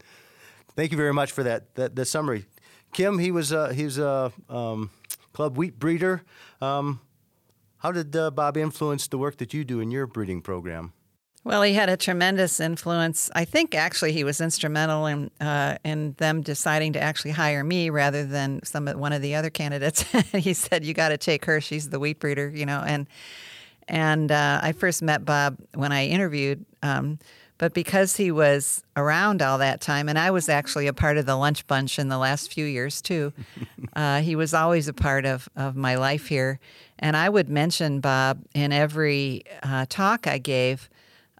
Thank 0.76 0.92
you 0.92 0.96
very 0.96 1.12
much 1.12 1.32
for 1.32 1.42
that 1.42 1.74
that, 1.74 1.96
that 1.96 2.06
summary, 2.06 2.46
Kim. 2.92 3.18
He 3.18 3.30
was 3.30 3.52
uh, 3.52 3.70
he 3.70 3.84
was 3.84 3.98
a 3.98 4.32
um, 4.48 4.90
club 5.32 5.56
wheat 5.56 5.78
breeder. 5.78 6.22
Um, 6.60 7.00
how 7.78 7.92
did 7.92 8.14
uh, 8.14 8.30
Bob 8.30 8.56
influence 8.56 9.08
the 9.08 9.18
work 9.18 9.38
that 9.38 9.54
you 9.54 9.64
do 9.64 9.80
in 9.80 9.90
your 9.90 10.06
breeding 10.06 10.42
program? 10.42 10.92
Well, 11.42 11.62
he 11.62 11.72
had 11.72 11.88
a 11.88 11.96
tremendous 11.96 12.60
influence. 12.60 13.30
I 13.34 13.46
think 13.46 13.74
actually 13.74 14.12
he 14.12 14.24
was 14.24 14.42
instrumental 14.42 15.06
in 15.06 15.30
uh, 15.40 15.78
in 15.84 16.12
them 16.18 16.42
deciding 16.42 16.92
to 16.92 17.00
actually 17.00 17.30
hire 17.30 17.64
me 17.64 17.88
rather 17.88 18.26
than 18.26 18.60
some 18.62 18.86
one 18.86 19.14
of 19.14 19.22
the 19.22 19.34
other 19.34 19.48
candidates. 19.48 20.02
he 20.32 20.52
said, 20.52 20.84
"You 20.84 20.92
got 20.92 21.08
to 21.08 21.18
take 21.18 21.46
her. 21.46 21.60
She's 21.60 21.88
the 21.88 21.98
wheat 21.98 22.20
breeder," 22.20 22.50
you 22.50 22.66
know. 22.66 22.84
And 22.86 23.08
and 23.88 24.30
uh, 24.30 24.60
I 24.62 24.72
first 24.72 25.02
met 25.02 25.24
Bob 25.24 25.56
when 25.74 25.92
I 25.92 26.06
interviewed, 26.06 26.66
um, 26.82 27.18
but 27.60 27.74
because 27.74 28.16
he 28.16 28.32
was 28.32 28.82
around 28.96 29.42
all 29.42 29.58
that 29.58 29.82
time, 29.82 30.08
and 30.08 30.18
I 30.18 30.30
was 30.30 30.48
actually 30.48 30.86
a 30.86 30.94
part 30.94 31.18
of 31.18 31.26
the 31.26 31.36
lunch 31.36 31.66
bunch 31.66 31.98
in 31.98 32.08
the 32.08 32.16
last 32.16 32.50
few 32.50 32.64
years 32.64 33.02
too. 33.02 33.34
uh, 33.94 34.22
he 34.22 34.34
was 34.34 34.54
always 34.54 34.88
a 34.88 34.94
part 34.94 35.26
of 35.26 35.46
of 35.54 35.76
my 35.76 35.96
life 35.96 36.28
here, 36.28 36.58
and 36.98 37.18
I 37.18 37.28
would 37.28 37.50
mention 37.50 38.00
Bob 38.00 38.40
in 38.54 38.72
every 38.72 39.42
uh, 39.62 39.84
talk 39.90 40.26
I 40.26 40.38
gave 40.38 40.88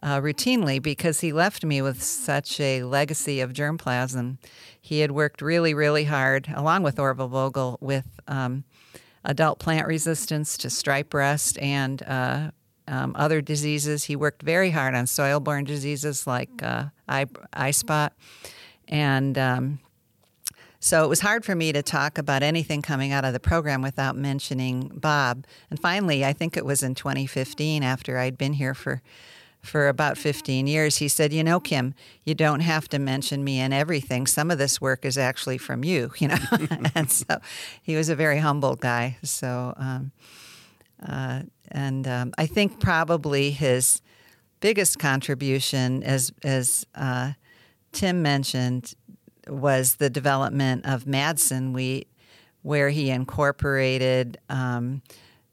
uh, 0.03 0.21
routinely 0.21 0.79
because 0.79 1.21
he 1.21 1.33
left 1.33 1.65
me 1.65 1.81
with 1.81 2.03
such 2.03 2.59
a 2.59 2.83
legacy 2.83 3.39
of 3.39 3.51
germplasm. 3.51 4.37
He 4.79 4.99
had 4.99 5.09
worked 5.09 5.41
really, 5.41 5.73
really 5.73 6.03
hard, 6.03 6.53
along 6.55 6.83
with 6.83 6.99
Orville 6.99 7.29
Vogel, 7.29 7.79
with 7.81 8.19
um, 8.27 8.63
adult 9.25 9.57
plant 9.57 9.87
resistance 9.87 10.55
to 10.59 10.69
stripe 10.69 11.15
rust 11.15 11.57
and 11.57 12.03
uh, 12.03 12.51
um, 12.87 13.13
other 13.17 13.41
diseases. 13.41 14.05
He 14.05 14.15
worked 14.15 14.41
very 14.41 14.71
hard 14.71 14.95
on 14.95 15.07
soil-borne 15.07 15.63
diseases 15.63 16.27
like 16.27 16.49
uh, 16.61 16.85
eye, 17.07 17.27
eye 17.53 17.71
spot. 17.71 18.13
And 18.87 19.37
um, 19.37 19.79
so 20.79 21.03
it 21.05 21.07
was 21.07 21.21
hard 21.21 21.45
for 21.45 21.55
me 21.55 21.71
to 21.71 21.83
talk 21.83 22.17
about 22.17 22.43
anything 22.43 22.81
coming 22.81 23.11
out 23.11 23.23
of 23.23 23.33
the 23.33 23.39
program 23.39 23.81
without 23.81 24.15
mentioning 24.15 24.91
Bob. 24.95 25.45
And 25.69 25.79
finally, 25.79 26.25
I 26.25 26.33
think 26.33 26.57
it 26.57 26.65
was 26.65 26.83
in 26.83 26.95
2015, 26.95 27.83
after 27.83 28.17
I'd 28.17 28.37
been 28.37 28.53
here 28.53 28.73
for 28.73 29.01
for 29.61 29.87
about 29.87 30.17
15 30.17 30.67
years, 30.67 30.97
he 30.97 31.07
said, 31.07 31.31
You 31.31 31.43
know, 31.43 31.59
Kim, 31.59 31.93
you 32.23 32.33
don't 32.33 32.61
have 32.61 32.87
to 32.89 32.99
mention 32.99 33.43
me 33.43 33.59
in 33.59 33.71
everything. 33.71 34.25
Some 34.25 34.49
of 34.49 34.57
this 34.57 34.81
work 34.81 35.05
is 35.05 35.17
actually 35.17 35.57
from 35.57 35.83
you, 35.83 36.11
you 36.17 36.29
know. 36.29 36.37
and 36.95 37.11
so 37.11 37.39
he 37.81 37.95
was 37.95 38.09
a 38.09 38.15
very 38.15 38.39
humble 38.39 38.75
guy. 38.75 39.17
So, 39.23 39.73
um, 39.77 40.11
uh, 41.05 41.43
and 41.71 42.07
um, 42.07 42.33
I 42.37 42.45
think 42.45 42.79
probably 42.79 43.51
his 43.51 44.01
biggest 44.59 44.99
contribution, 44.99 46.03
as, 46.03 46.31
as 46.43 46.85
uh, 46.95 47.33
Tim 47.91 48.21
mentioned, 48.21 48.93
was 49.47 49.95
the 49.95 50.09
development 50.09 50.85
of 50.85 51.05
Madsen 51.05 51.73
wheat, 51.73 52.07
where 52.61 52.89
he 52.89 53.09
incorporated 53.09 54.37
um, 54.49 55.01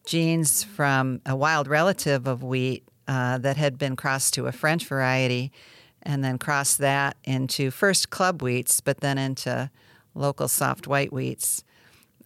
genes 0.05 0.63
from 0.63 1.21
a 1.25 1.35
wild 1.35 1.67
relative 1.67 2.27
of 2.27 2.43
wheat 2.43 2.85
uh, 3.07 3.39
that 3.39 3.57
had 3.57 3.79
been 3.79 3.97
crossed 3.97 4.35
to 4.35 4.47
a 4.47 4.53
French 4.53 4.87
variety 4.87 5.51
and 6.03 6.23
then 6.23 6.39
crossed 6.39 6.79
that 6.79 7.17
into 7.25 7.71
first 7.71 8.11
club 8.11 8.43
wheats, 8.43 8.81
but 8.81 9.01
then 9.01 9.19
into 9.19 9.71
local 10.15 10.49
soft 10.49 10.87
white 10.87 11.11
wheats. 11.11 11.65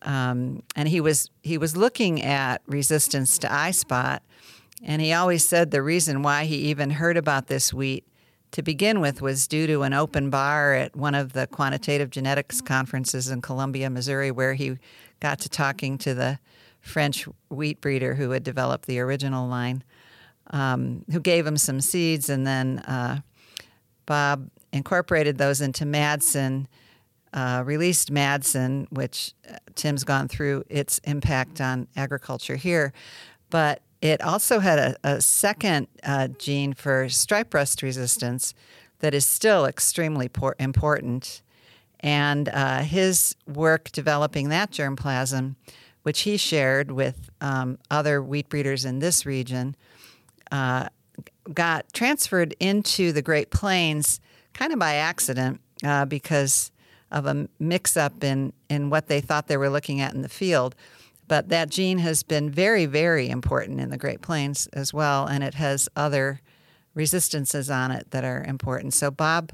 Um, 0.04 0.62
and 0.74 0.88
he 0.88 1.00
was 1.00 1.30
he 1.42 1.58
was 1.58 1.76
looking 1.76 2.22
at 2.22 2.62
resistance 2.66 3.38
to 3.38 3.52
eye 3.52 3.70
spot, 3.70 4.22
and 4.82 5.00
he 5.00 5.12
always 5.12 5.46
said 5.46 5.70
the 5.70 5.82
reason 5.82 6.22
why 6.22 6.44
he 6.44 6.56
even 6.56 6.90
heard 6.90 7.16
about 7.16 7.46
this 7.46 7.72
wheat 7.72 8.06
to 8.50 8.62
begin 8.62 9.00
with 9.00 9.22
was 9.22 9.46
due 9.46 9.66
to 9.66 9.82
an 9.82 9.94
open 9.94 10.28
bar 10.28 10.74
at 10.74 10.94
one 10.94 11.14
of 11.14 11.32
the 11.32 11.46
quantitative 11.46 12.10
genetics 12.10 12.60
conferences 12.60 13.28
in 13.28 13.40
Columbia, 13.40 13.88
Missouri, 13.88 14.30
where 14.30 14.54
he 14.54 14.76
got 15.20 15.38
to 15.40 15.48
talking 15.48 15.96
to 15.98 16.14
the 16.14 16.38
French 16.80 17.26
wheat 17.48 17.80
breeder 17.80 18.14
who 18.14 18.30
had 18.30 18.42
developed 18.42 18.86
the 18.86 18.98
original 18.98 19.48
line 19.48 19.84
um, 20.50 21.04
who 21.10 21.20
gave 21.20 21.46
him 21.46 21.56
some 21.56 21.80
seeds, 21.80 22.28
and 22.28 22.46
then 22.46 22.80
uh, 22.80 23.20
Bob 24.06 24.50
incorporated 24.72 25.38
those 25.38 25.60
into 25.60 25.84
Madsen 25.84 26.66
uh, 27.32 27.62
released 27.64 28.12
Madsen, 28.12 28.86
which 28.90 29.32
uh, 29.48 29.56
Tim's 29.74 30.04
gone 30.04 30.28
through 30.28 30.64
its 30.68 30.98
impact 31.04 31.60
on 31.60 31.88
agriculture 31.96 32.56
here, 32.56 32.92
but 33.50 33.82
it 34.00 34.20
also 34.20 34.58
had 34.58 34.78
a, 34.78 34.96
a 35.04 35.20
second 35.20 35.86
uh, 36.02 36.28
gene 36.28 36.74
for 36.74 37.08
stripe 37.08 37.54
rust 37.54 37.82
resistance 37.82 38.52
that 38.98 39.14
is 39.14 39.26
still 39.26 39.64
extremely 39.64 40.28
por- 40.28 40.56
important. 40.58 41.42
And 42.00 42.48
uh, 42.48 42.80
his 42.80 43.36
work 43.46 43.92
developing 43.92 44.48
that 44.48 44.72
germplasm, 44.72 45.54
which 46.02 46.22
he 46.22 46.36
shared 46.36 46.90
with 46.90 47.30
um, 47.40 47.78
other 47.90 48.20
wheat 48.20 48.48
breeders 48.48 48.84
in 48.84 48.98
this 48.98 49.24
region, 49.24 49.76
uh, 50.50 50.88
got 51.54 51.92
transferred 51.92 52.54
into 52.58 53.12
the 53.12 53.22
Great 53.22 53.50
Plains 53.50 54.20
kind 54.52 54.72
of 54.72 54.80
by 54.80 54.94
accident 54.94 55.60
uh, 55.84 56.04
because 56.04 56.71
of 57.12 57.26
a 57.26 57.48
mix 57.58 57.96
up 57.96 58.24
in, 58.24 58.52
in 58.68 58.90
what 58.90 59.06
they 59.06 59.20
thought 59.20 59.46
they 59.46 59.56
were 59.56 59.70
looking 59.70 60.00
at 60.00 60.14
in 60.14 60.22
the 60.22 60.28
field. 60.28 60.74
But 61.28 61.48
that 61.50 61.70
gene 61.70 61.98
has 61.98 62.22
been 62.22 62.50
very, 62.50 62.86
very 62.86 63.28
important 63.30 63.80
in 63.80 63.90
the 63.90 63.96
Great 63.96 64.20
Plains 64.20 64.66
as 64.72 64.92
well, 64.92 65.26
and 65.26 65.44
it 65.44 65.54
has 65.54 65.88
other 65.94 66.40
resistances 66.94 67.70
on 67.70 67.90
it 67.90 68.10
that 68.10 68.24
are 68.24 68.42
important. 68.42 68.94
So 68.94 69.10
Bob 69.10 69.52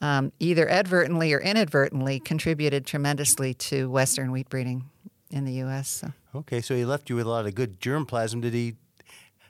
um, 0.00 0.32
either 0.38 0.68
advertently 0.68 1.32
or 1.32 1.40
inadvertently 1.40 2.20
contributed 2.20 2.86
tremendously 2.86 3.54
to 3.54 3.90
Western 3.90 4.30
wheat 4.30 4.48
breeding 4.48 4.84
in 5.30 5.44
the 5.44 5.52
U.S. 5.52 5.88
So. 5.88 6.12
Okay, 6.34 6.60
so 6.60 6.74
he 6.74 6.84
left 6.84 7.08
you 7.08 7.16
with 7.16 7.26
a 7.26 7.30
lot 7.30 7.46
of 7.46 7.54
good 7.54 7.80
germplasm. 7.80 8.42
Did 8.42 8.52
he 8.52 8.74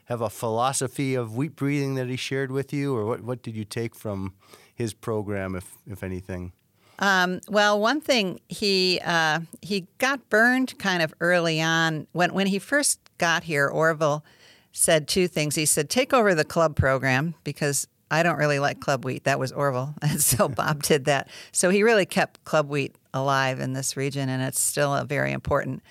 have 0.05 0.21
a 0.21 0.29
philosophy 0.29 1.15
of 1.15 1.35
wheat 1.35 1.55
breeding 1.55 1.95
that 1.95 2.07
he 2.07 2.15
shared 2.15 2.51
with 2.51 2.71
you, 2.71 2.95
or 2.95 3.05
what, 3.05 3.21
what 3.21 3.43
did 3.43 3.55
you 3.55 3.65
take 3.65 3.93
from 3.93 4.33
his 4.73 4.93
program, 4.93 5.53
if, 5.53 5.75
if 5.85 6.01
anything? 6.01 6.53
Um, 6.99 7.41
well, 7.47 7.79
one 7.79 8.01
thing 8.01 8.39
he 8.49 8.99
uh, 9.05 9.41
he 9.61 9.87
got 9.99 10.29
burned 10.29 10.77
kind 10.79 11.03
of 11.03 11.13
early 11.19 11.61
on 11.61 12.07
when 12.11 12.33
when 12.33 12.47
he 12.47 12.59
first 12.59 12.99
got 13.17 13.43
here. 13.43 13.67
Orville 13.67 14.25
said 14.71 15.07
two 15.07 15.27
things. 15.27 15.55
He 15.55 15.65
said, 15.65 15.89
"Take 15.89 16.13
over 16.13 16.33
the 16.33 16.45
club 16.45 16.75
program 16.75 17.35
because 17.43 17.87
I 18.09 18.23
don't 18.23 18.37
really 18.37 18.59
like 18.59 18.79
club 18.79 19.05
wheat." 19.05 19.25
That 19.25 19.39
was 19.39 19.51
Orville, 19.51 19.93
and 20.01 20.21
so 20.21 20.49
Bob 20.49 20.83
did 20.83 21.05
that. 21.05 21.29
So 21.51 21.69
he 21.69 21.83
really 21.83 22.05
kept 22.05 22.43
club 22.45 22.69
wheat 22.69 22.95
alive 23.13 23.59
in 23.59 23.73
this 23.73 23.95
region, 23.95 24.29
and 24.29 24.41
it's 24.41 24.59
still 24.59 24.95
a 24.95 25.05
very 25.05 25.31
important 25.31 25.83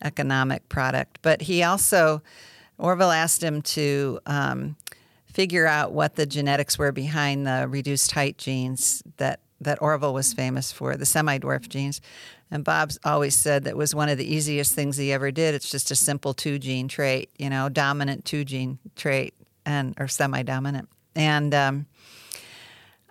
economic 0.00 0.68
product. 0.68 1.18
But 1.22 1.42
he 1.42 1.64
also 1.64 2.22
Orville 2.78 3.10
asked 3.10 3.42
him 3.42 3.62
to. 3.62 4.20
Um, 4.26 4.76
figure 5.32 5.66
out 5.66 5.92
what 5.92 6.16
the 6.16 6.26
genetics 6.26 6.78
were 6.78 6.92
behind 6.92 7.46
the 7.46 7.66
reduced 7.66 8.12
height 8.12 8.36
genes 8.36 9.02
that 9.16 9.40
that 9.64 9.80
Orville 9.80 10.14
was 10.14 10.32
famous 10.32 10.72
for, 10.72 10.96
the 10.96 11.06
semi 11.06 11.38
dwarf 11.38 11.68
genes. 11.68 12.00
And 12.50 12.64
Bob's 12.64 12.98
always 13.04 13.34
said 13.34 13.64
that 13.64 13.76
was 13.76 13.94
one 13.94 14.08
of 14.08 14.18
the 14.18 14.34
easiest 14.34 14.74
things 14.74 14.96
he 14.96 15.12
ever 15.12 15.30
did. 15.30 15.54
It's 15.54 15.70
just 15.70 15.90
a 15.90 15.96
simple 15.96 16.34
two 16.34 16.58
gene 16.58 16.88
trait, 16.88 17.30
you 17.38 17.48
know, 17.48 17.68
dominant 17.68 18.24
two 18.24 18.44
gene 18.44 18.78
trait 18.94 19.34
and 19.64 19.94
or 19.98 20.08
semi 20.08 20.42
dominant. 20.42 20.88
And 21.14 21.54
um, 21.54 21.86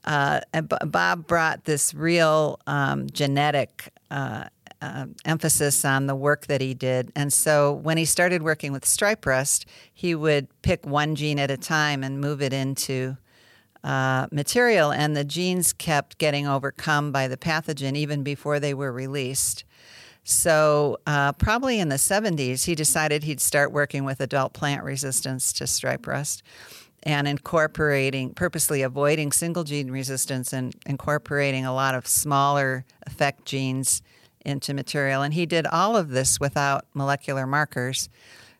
uh, 0.05 0.41
Bob 0.86 1.27
brought 1.27 1.65
this 1.65 1.93
real 1.93 2.60
um, 2.67 3.10
genetic 3.10 3.91
uh, 4.10 4.46
uh, 4.81 5.05
emphasis 5.25 5.86
on 5.86 6.08
the 6.08 6.15
work 6.15 6.48
that 6.48 6.60
he 6.60 6.74
did. 6.74 7.12
And 7.15 7.31
so 7.31 7.74
when 7.74 7.98
he 7.98 8.05
started 8.05 8.41
working 8.41 8.72
with 8.72 8.86
stripe 8.86 9.25
rust, 9.25 9.65
he 9.93 10.15
would 10.15 10.48
pick 10.63 10.86
one 10.86 11.15
gene 11.15 11.39
at 11.39 11.51
a 11.51 11.58
time 11.58 12.03
and 12.03 12.20
move 12.20 12.41
it 12.41 12.51
into 12.51 13.17
uh, 13.84 14.28
material, 14.32 14.92
and 14.92 15.16
the 15.16 15.24
genes 15.24 15.74
kept 15.74 16.18
getting 16.18 16.48
overcome 16.48 17.12
by 17.12 17.28
the 17.28 17.38
pathogen 17.38 17.96
even 17.96 18.24
before 18.24 18.60
they 18.60 18.74
were 18.74 18.92
released. 18.92 19.64
So, 20.24 21.00
uh, 21.08 21.34
probably 21.34 21.80
in 21.80 21.90
the 21.90 21.96
70s, 21.96 22.66
he 22.66 22.76
decided 22.76 23.24
he'd 23.24 23.42
start 23.42 23.72
working 23.72 24.04
with 24.04 24.22
adult 24.22 24.54
plant 24.54 24.84
resistance 24.84 25.52
to 25.54 25.66
stripe 25.66 26.06
rust 26.06 26.44
and 27.04 27.28
incorporating, 27.28 28.34
purposely 28.34 28.84
avoiding 28.84 29.32
single 29.32 29.64
gene 29.64 29.90
resistance 29.90 30.54
and 30.54 30.76
incorporating 30.86 31.66
a 31.66 31.74
lot 31.74 31.96
of 31.96 32.06
smaller 32.06 32.86
effect 33.08 33.46
genes 33.46 34.04
into 34.46 34.74
material. 34.74 35.24
And 35.24 35.34
he 35.34 35.46
did 35.46 35.66
all 35.66 35.98
of 35.98 36.10
this 36.10 36.40
without 36.40 36.86
molecular 36.94 37.48
markers, 37.48 38.10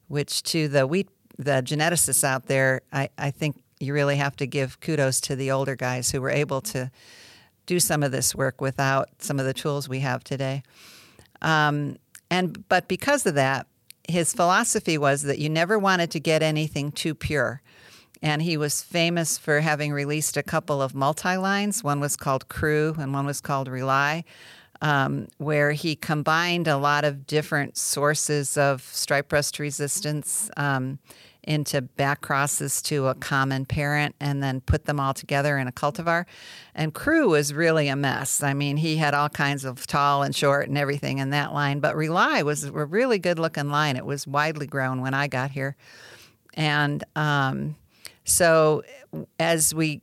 which 0.08 0.42
to 0.44 0.68
the 0.68 0.88
wheat, 0.88 1.10
the 1.38 1.62
geneticists 1.64 2.24
out 2.24 2.48
there, 2.48 2.82
I, 2.92 3.10
I 3.18 3.32
think 3.32 3.61
you 3.82 3.94
really 3.94 4.18
have 4.18 4.36
to 4.38 4.46
give 4.46 4.80
kudos 4.80 5.20
to 5.22 5.36
the 5.36 5.52
older 5.52 5.76
guys 5.76 6.12
who 6.12 6.22
were 6.22 6.30
able 6.30 6.62
to 6.62 6.92
do 7.66 7.80
some 7.80 8.04
of 8.04 8.12
this 8.12 8.36
work 8.36 8.62
without 8.62 9.10
some 9.20 9.40
of 9.40 9.46
the 9.46 9.54
tools 9.54 9.88
we 9.88 10.00
have 10.00 10.24
today. 10.24 10.64
Um, 11.42 11.98
and 12.30 12.68
but 12.70 12.88
because 12.88 13.26
of 13.26 13.36
that, 13.36 13.68
his 14.08 14.34
philosophy 14.34 14.98
was 14.98 15.24
that 15.24 15.40
you 15.40 15.50
never 15.50 15.78
wanted 15.78 16.12
to 16.12 16.20
get 16.20 16.44
anything 16.44 16.92
too 16.92 17.16
pure. 17.16 17.62
And 18.22 18.42
he 18.42 18.56
was 18.56 18.84
famous 18.84 19.38
for 19.38 19.62
having 19.62 19.92
released 19.92 20.38
a 20.38 20.44
couple 20.44 20.82
of 20.82 20.94
multi 20.94 21.38
lines. 21.38 21.84
One 21.84 22.00
was 22.00 22.16
called 22.16 22.50
Crew 22.50 22.96
and 23.00 23.14
one 23.14 23.26
was 23.26 23.42
called 23.42 23.68
Rely, 23.68 24.24
um, 24.82 25.28
where 25.38 25.72
he 25.72 25.96
combined 25.96 26.68
a 26.68 26.78
lot 26.78 27.04
of 27.04 27.26
different 27.26 27.78
sources 27.78 28.58
of 28.58 28.84
stripe 28.84 29.32
rust 29.34 29.58
resistance. 29.58 30.52
Um, 30.56 31.00
into 31.44 31.82
back 31.82 32.22
crosses 32.22 32.82
to 32.84 33.08
a 33.08 33.16
common 33.16 33.66
parent 33.66 34.16
and 34.20 34.44
then 34.44 34.62
put 34.62 34.86
them 34.86 35.00
all 35.00 35.14
together 35.14 35.58
in 35.58 35.68
a 35.68 35.72
cultivar. 35.72 36.26
And 36.76 36.94
Crew 36.94 37.30
was 37.30 37.54
really 37.54 37.88
a 37.88 37.96
mess. 37.96 38.44
I 38.44 38.54
mean, 38.54 38.78
he 38.78 38.98
had 38.98 39.14
all 39.14 39.30
kinds 39.30 39.66
of 39.66 39.88
tall 39.88 40.24
and 40.24 40.36
short 40.36 40.68
and 40.68 40.78
everything 40.78 41.18
in 41.18 41.32
that 41.32 41.54
line, 41.54 41.80
but 41.80 41.96
Rely 41.96 42.44
was 42.44 42.66
a 42.66 42.72
really 42.72 43.18
good 43.18 43.40
looking 43.40 43.70
line. 43.70 43.96
It 43.96 44.06
was 44.06 44.28
widely 44.28 44.68
grown 44.68 45.02
when 45.02 45.14
I 45.14 45.28
got 45.28 45.52
here. 45.52 45.76
And 46.54 47.04
um, 47.16 47.76
so 48.24 48.84
as 49.40 49.74
we 49.74 50.02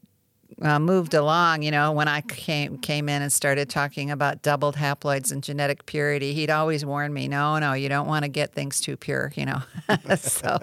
uh, 0.62 0.78
moved 0.78 1.14
along, 1.14 1.62
you 1.62 1.70
know, 1.70 1.92
when 1.92 2.08
I 2.08 2.20
came 2.22 2.78
came 2.78 3.08
in 3.08 3.22
and 3.22 3.32
started 3.32 3.70
talking 3.70 4.10
about 4.10 4.42
doubled 4.42 4.76
haploids 4.76 5.30
and 5.30 5.42
genetic 5.42 5.86
purity, 5.86 6.34
he'd 6.34 6.50
always 6.50 6.84
warn 6.84 7.12
me, 7.12 7.28
no, 7.28 7.58
no, 7.58 7.74
you 7.74 7.88
don't 7.88 8.08
want 8.08 8.24
to 8.24 8.28
get 8.28 8.52
things 8.52 8.80
too 8.80 8.96
pure, 8.96 9.32
you 9.36 9.46
know. 9.46 9.62
so 10.16 10.58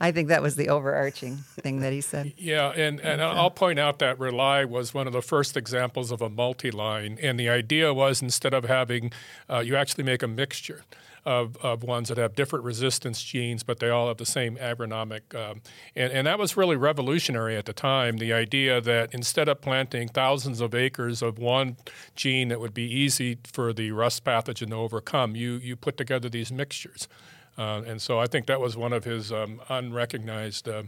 I 0.00 0.12
think 0.12 0.28
that 0.28 0.42
was 0.42 0.56
the 0.56 0.68
overarching 0.68 1.36
thing 1.60 1.80
that 1.80 1.92
he 1.92 2.00
said. 2.00 2.32
Yeah, 2.36 2.70
and, 2.70 3.00
and 3.00 3.22
I'll 3.22 3.50
point 3.50 3.78
out 3.78 4.00
that 4.00 4.18
Rely 4.18 4.64
was 4.64 4.92
one 4.92 5.06
of 5.06 5.12
the 5.12 5.22
first 5.22 5.56
examples 5.56 6.10
of 6.10 6.20
a 6.20 6.28
multi-line, 6.28 7.18
and 7.22 7.38
the 7.38 7.48
idea 7.48 7.94
was 7.94 8.20
instead 8.20 8.54
of 8.54 8.64
having, 8.64 9.12
uh, 9.48 9.60
you 9.60 9.76
actually 9.76 10.04
make 10.04 10.22
a 10.22 10.28
mixture 10.28 10.82
of, 11.24 11.56
of 11.58 11.82
ones 11.82 12.08
that 12.08 12.18
have 12.18 12.34
different 12.34 12.64
resistance 12.64 13.22
genes, 13.22 13.62
but 13.62 13.78
they 13.78 13.90
all 13.90 14.08
have 14.08 14.16
the 14.16 14.26
same 14.26 14.56
agronomic. 14.56 15.34
Um, 15.34 15.60
and, 15.94 16.12
and 16.12 16.26
that 16.26 16.38
was 16.38 16.56
really 16.56 16.76
revolutionary 16.76 17.56
at 17.56 17.64
the 17.66 17.72
time. 17.72 18.18
The 18.18 18.32
idea 18.32 18.80
that 18.80 19.12
instead 19.12 19.48
of 19.48 19.60
planting 19.60 20.08
thousands 20.08 20.60
of 20.60 20.74
acres 20.74 21.22
of 21.22 21.38
one 21.38 21.76
gene 22.14 22.48
that 22.48 22.60
would 22.60 22.74
be 22.74 22.90
easy 22.90 23.38
for 23.44 23.72
the 23.72 23.92
rust 23.92 24.24
pathogen 24.24 24.70
to 24.70 24.76
overcome, 24.76 25.36
you, 25.36 25.54
you 25.54 25.76
put 25.76 25.96
together 25.96 26.28
these 26.28 26.52
mixtures. 26.52 27.08
Uh, 27.56 27.82
and 27.86 28.00
so 28.00 28.20
I 28.20 28.26
think 28.26 28.46
that 28.46 28.60
was 28.60 28.76
one 28.76 28.92
of 28.92 29.04
his 29.04 29.32
um, 29.32 29.60
unrecognized 29.68 30.68
uh, 30.68 30.84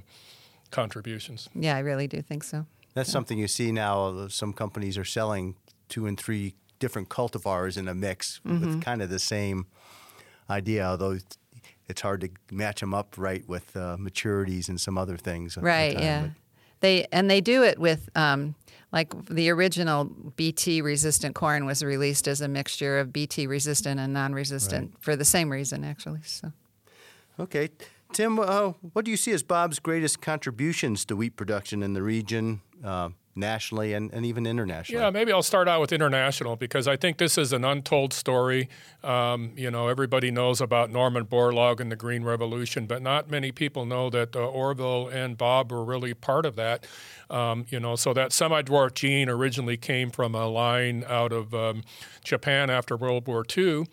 contributions. 0.70 1.48
Yeah, 1.54 1.76
I 1.76 1.80
really 1.80 2.06
do 2.06 2.22
think 2.22 2.44
so. 2.44 2.66
That's 2.94 3.08
yeah. 3.08 3.12
something 3.12 3.38
you 3.38 3.48
see 3.48 3.72
now. 3.72 4.28
Some 4.28 4.52
companies 4.52 4.96
are 4.96 5.04
selling 5.04 5.56
two 5.88 6.06
and 6.06 6.18
three 6.18 6.54
different 6.78 7.08
cultivars 7.08 7.76
in 7.76 7.88
a 7.88 7.94
mix 7.94 8.40
mm-hmm. 8.46 8.64
with 8.64 8.82
kind 8.82 9.02
of 9.02 9.10
the 9.10 9.18
same 9.18 9.66
idea, 10.50 10.84
although 10.84 11.16
it's 11.88 12.02
hard 12.02 12.20
to 12.20 12.28
match 12.50 12.80
them 12.80 12.92
up 12.92 13.14
right 13.16 13.46
with 13.48 13.76
uh, 13.76 13.96
maturities 13.98 14.68
and 14.68 14.80
some 14.80 14.98
other 14.98 15.16
things. 15.16 15.56
Right. 15.56 15.98
Yeah. 15.98 16.22
But, 16.22 16.30
they 16.80 17.06
and 17.12 17.30
they 17.30 17.40
do 17.40 17.62
it 17.62 17.78
with 17.78 18.08
um, 18.16 18.54
like 18.92 19.26
the 19.26 19.50
original 19.50 20.04
BT 20.36 20.80
resistant 20.82 21.34
corn 21.34 21.66
was 21.66 21.82
released 21.82 22.26
as 22.26 22.40
a 22.40 22.48
mixture 22.48 22.98
of 22.98 23.12
BT 23.12 23.46
resistant 23.46 24.00
and 24.00 24.12
non-resistant 24.12 24.90
right. 24.90 25.02
for 25.02 25.16
the 25.16 25.24
same 25.24 25.50
reason, 25.50 25.84
actually. 25.84 26.20
So. 26.24 26.52
Okay, 27.38 27.68
Tim, 28.12 28.38
uh, 28.38 28.72
what 28.92 29.04
do 29.04 29.10
you 29.10 29.16
see 29.16 29.32
as 29.32 29.42
Bob's 29.42 29.78
greatest 29.78 30.20
contributions 30.20 31.04
to 31.06 31.16
wheat 31.16 31.36
production 31.36 31.82
in 31.82 31.92
the 31.92 32.02
region? 32.02 32.60
Uh, 32.84 33.10
nationally 33.34 33.92
and, 33.92 34.12
and 34.12 34.26
even 34.26 34.46
internationally? 34.46 35.02
Yeah, 35.02 35.10
maybe 35.10 35.32
I'll 35.32 35.42
start 35.42 35.68
out 35.68 35.80
with 35.80 35.92
international 35.92 36.56
because 36.56 36.88
I 36.88 36.96
think 36.96 37.18
this 37.18 37.38
is 37.38 37.52
an 37.52 37.64
untold 37.64 38.12
story. 38.12 38.68
Um, 39.02 39.52
you 39.56 39.70
know, 39.70 39.88
everybody 39.88 40.30
knows 40.30 40.60
about 40.60 40.90
Norman 40.90 41.24
Borlaug 41.24 41.80
and 41.80 41.90
the 41.90 41.96
Green 41.96 42.24
Revolution, 42.24 42.86
but 42.86 43.02
not 43.02 43.30
many 43.30 43.52
people 43.52 43.86
know 43.86 44.10
that 44.10 44.34
uh, 44.34 44.40
Orville 44.40 45.08
and 45.08 45.38
Bob 45.38 45.70
were 45.72 45.84
really 45.84 46.14
part 46.14 46.44
of 46.46 46.56
that. 46.56 46.86
Um, 47.28 47.66
you 47.68 47.78
know, 47.78 47.94
so 47.94 48.12
that 48.12 48.32
semi-dwarf 48.32 48.94
gene 48.94 49.28
originally 49.28 49.76
came 49.76 50.10
from 50.10 50.34
a 50.34 50.48
line 50.48 51.04
out 51.06 51.32
of 51.32 51.54
um, 51.54 51.82
Japan 52.24 52.70
after 52.70 52.96
World 52.96 53.28
War 53.28 53.44
II 53.56 53.86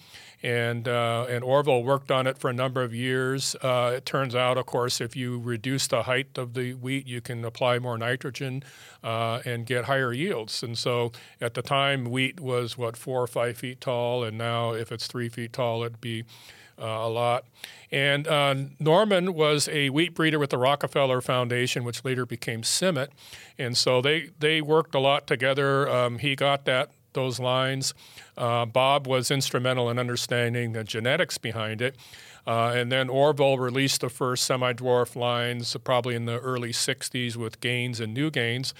and 0.43 0.87
uh, 0.87 1.25
and 1.29 1.43
Orville 1.43 1.83
worked 1.83 2.11
on 2.11 2.27
it 2.27 2.37
for 2.37 2.49
a 2.49 2.53
number 2.53 2.83
of 2.83 2.93
years. 2.93 3.55
Uh, 3.61 3.93
it 3.95 4.05
turns 4.05 4.35
out, 4.35 4.57
of 4.57 4.65
course, 4.67 5.01
if 5.01 5.15
you 5.15 5.39
reduce 5.39 5.87
the 5.87 6.03
height 6.03 6.37
of 6.37 6.53
the 6.53 6.73
wheat, 6.75 7.07
you 7.07 7.21
can 7.21 7.43
apply 7.43 7.79
more 7.79 7.97
nitrogen. 7.97 8.63
Uh, 9.03 9.07
uh, 9.27 9.41
and 9.45 9.65
get 9.65 9.85
higher 9.85 10.13
yields. 10.13 10.63
And 10.63 10.77
so 10.77 11.11
at 11.41 11.53
the 11.53 11.61
time, 11.61 12.05
wheat 12.05 12.39
was 12.39 12.77
what 12.77 12.95
four 12.95 13.21
or 13.21 13.27
five 13.27 13.57
feet 13.57 13.81
tall, 13.81 14.23
and 14.23 14.37
now 14.37 14.73
if 14.73 14.91
it's 14.91 15.07
three 15.07 15.29
feet 15.29 15.53
tall, 15.53 15.83
it'd 15.83 16.01
be 16.01 16.23
uh, 16.79 16.85
a 16.85 17.09
lot. 17.09 17.45
And 17.91 18.27
uh, 18.27 18.55
Norman 18.79 19.33
was 19.33 19.67
a 19.69 19.89
wheat 19.89 20.13
breeder 20.13 20.39
with 20.39 20.51
the 20.51 20.57
Rockefeller 20.57 21.21
Foundation, 21.21 21.83
which 21.83 22.03
later 22.05 22.25
became 22.25 22.61
CIMMYT, 22.61 23.09
and 23.57 23.77
so 23.77 24.01
they 24.01 24.29
they 24.39 24.61
worked 24.61 24.95
a 24.95 24.99
lot 24.99 25.27
together. 25.27 25.89
Um, 25.89 26.19
he 26.19 26.35
got 26.35 26.65
that 26.65 26.91
those 27.13 27.39
lines. 27.39 27.93
Uh, 28.37 28.65
Bob 28.65 29.07
was 29.07 29.31
instrumental 29.31 29.89
in 29.89 29.97
understanding 29.97 30.73
the 30.73 30.83
genetics 30.83 31.39
behind 31.39 31.81
it. 31.81 31.95
Uh, 32.47 32.71
and 32.73 32.89
then 32.89 33.09
Orville 33.09 33.57
released 33.57 33.99
the 33.99 34.09
first 34.09 34.45
semi 34.45 34.71
dwarf 34.71 35.17
lines 35.17 35.75
probably 35.83 36.15
in 36.15 36.25
the 36.25 36.39
early 36.39 36.71
60s 36.71 37.35
with 37.35 37.59
Gaines 37.59 37.99
and 37.99 38.15
Nugaines. 38.15 38.71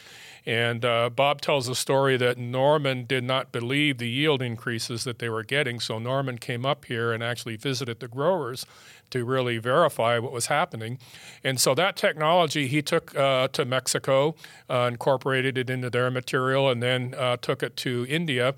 And 0.46 0.86
uh, 0.86 1.10
Bob 1.10 1.42
tells 1.42 1.68
a 1.68 1.76
story 1.76 2.16
that 2.16 2.38
Norman 2.38 3.04
did 3.04 3.26
not 3.26 3.52
believe 3.52 3.98
the 3.98 4.08
yield 4.08 4.42
increases 4.42 5.04
that 5.04 5.20
they 5.20 5.28
were 5.28 5.44
getting. 5.44 5.82
So 5.82 6.00
Norman 6.00 6.38
came 6.38 6.66
up 6.66 6.86
here 6.86 7.12
and 7.12 7.22
actually 7.22 7.58
visited 7.58 8.00
the 8.00 8.08
growers 8.08 8.66
to 9.10 9.26
really 9.26 9.58
verify 9.58 10.18
what 10.20 10.32
was 10.32 10.46
happening. 10.46 11.00
And 11.44 11.60
so 11.60 11.76
that 11.76 11.98
technology 11.98 12.68
he 12.68 12.82
took 12.82 13.14
uh, 13.18 13.50
to 13.50 13.66
Mexico, 13.66 14.36
uh, 14.70 14.90
incorporated 14.90 15.58
it 15.58 15.70
into 15.70 15.90
their 15.90 16.10
material, 16.10 16.70
and 16.70 16.82
then 16.82 17.14
uh, 17.18 17.36
took 17.36 17.62
it 17.62 17.76
to 17.78 18.06
India 18.08 18.56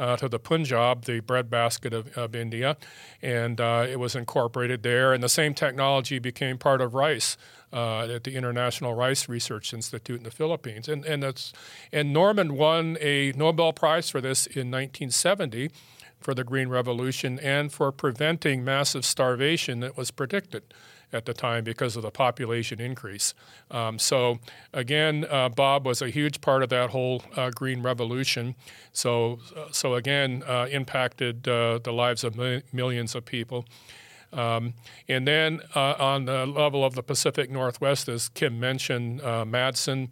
uh, 0.00 0.16
to 0.16 0.28
the 0.28 0.38
Punjab, 0.38 1.04
the 1.04 1.20
breadbasket 1.20 1.92
of, 1.92 2.16
of 2.16 2.34
India, 2.34 2.76
and 3.20 3.60
uh, 3.60 3.86
it 3.88 4.00
was 4.00 4.16
incorporated 4.16 4.82
there. 4.82 5.12
And 5.12 5.22
the 5.22 5.28
same 5.28 5.52
technology 5.54 6.18
became 6.18 6.58
part 6.58 6.80
of 6.80 6.94
rice. 6.94 7.36
Uh, 7.72 8.08
at 8.08 8.24
the 8.24 8.34
International 8.34 8.94
Rice 8.94 9.28
Research 9.28 9.72
Institute 9.72 10.16
in 10.16 10.24
the 10.24 10.32
Philippines, 10.32 10.88
and 10.88 11.04
and 11.04 11.22
that's 11.22 11.52
and 11.92 12.12
Norman 12.12 12.56
won 12.56 12.96
a 13.00 13.30
Nobel 13.36 13.72
Prize 13.72 14.10
for 14.10 14.20
this 14.20 14.46
in 14.46 14.72
1970 14.72 15.70
for 16.18 16.34
the 16.34 16.42
Green 16.42 16.68
Revolution 16.68 17.38
and 17.38 17.72
for 17.72 17.92
preventing 17.92 18.64
massive 18.64 19.04
starvation 19.04 19.78
that 19.80 19.96
was 19.96 20.10
predicted 20.10 20.64
at 21.12 21.24
the 21.24 21.34
time 21.34 21.64
because 21.64 21.96
of 21.96 22.02
the 22.02 22.10
population 22.10 22.80
increase. 22.80 23.34
Um, 23.70 23.98
so, 23.98 24.38
again, 24.72 25.26
uh, 25.28 25.48
Bob 25.48 25.86
was 25.86 26.02
a 26.02 26.08
huge 26.08 26.40
part 26.40 26.62
of 26.62 26.68
that 26.68 26.90
whole 26.90 27.22
uh, 27.36 27.50
green 27.50 27.82
revolution. 27.82 28.54
So, 28.92 29.40
uh, 29.56 29.66
so 29.72 29.94
again, 29.94 30.42
uh, 30.46 30.68
impacted 30.70 31.48
uh, 31.48 31.78
the 31.82 31.92
lives 31.92 32.24
of 32.24 32.36
mi- 32.36 32.62
millions 32.72 33.14
of 33.14 33.24
people. 33.24 33.64
Um, 34.32 34.74
and 35.08 35.26
then 35.26 35.60
on 35.74 36.26
the 36.26 36.46
level 36.46 36.84
of 36.84 36.94
the 36.94 37.02
Pacific 37.02 37.50
Northwest, 37.50 38.08
as 38.08 38.28
Kim 38.28 38.60
mentioned, 38.60 39.20
Madsen, 39.20 40.10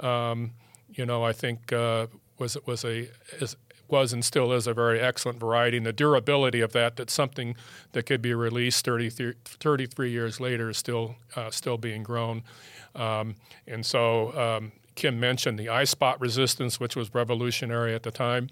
um, 0.00 0.50
you 0.88 1.06
know, 1.06 1.22
I 1.22 1.32
think 1.32 1.70
was 1.70 2.56
was 2.66 2.84
a 2.84 3.08
is, 3.38 3.56
was 3.90 4.12
and 4.12 4.24
still 4.24 4.52
is 4.52 4.66
a 4.66 4.74
very 4.74 5.00
excellent 5.00 5.38
variety. 5.38 5.76
And 5.76 5.86
the 5.86 5.92
durability 5.92 6.60
of 6.60 6.72
that, 6.72 6.96
that's 6.96 7.12
something 7.12 7.56
that 7.92 8.06
could 8.06 8.22
be 8.22 8.34
released 8.34 8.84
30, 8.84 9.34
33 9.44 10.10
years 10.10 10.40
later, 10.40 10.70
is 10.70 10.78
still, 10.78 11.16
uh, 11.36 11.50
still 11.50 11.78
being 11.78 12.02
grown. 12.02 12.42
Um, 12.94 13.36
and 13.66 13.84
so 13.84 14.36
um, 14.38 14.72
Kim 14.94 15.18
mentioned 15.18 15.58
the 15.58 15.68
eye 15.68 15.84
spot 15.84 16.20
resistance, 16.20 16.78
which 16.78 16.96
was 16.96 17.14
revolutionary 17.14 17.94
at 17.94 18.02
the 18.02 18.10
time. 18.10 18.50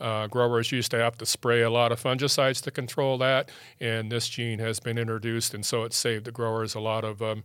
Uh, 0.00 0.26
growers 0.26 0.72
used 0.72 0.90
to 0.92 0.98
have 0.98 1.18
to 1.18 1.26
spray 1.26 1.60
a 1.60 1.68
lot 1.68 1.92
of 1.92 2.02
fungicides 2.02 2.62
to 2.62 2.70
control 2.70 3.18
that, 3.18 3.50
and 3.80 4.10
this 4.10 4.28
gene 4.28 4.58
has 4.58 4.80
been 4.80 4.96
introduced, 4.96 5.52
and 5.52 5.66
so 5.66 5.84
it 5.84 5.92
saved 5.92 6.24
the 6.24 6.32
growers 6.32 6.74
a 6.74 6.80
lot 6.80 7.04
of 7.04 7.20
um, 7.20 7.44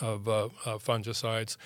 of 0.00 0.28
uh, 0.28 0.46
uh, 0.64 0.78
fungicides. 0.78 1.56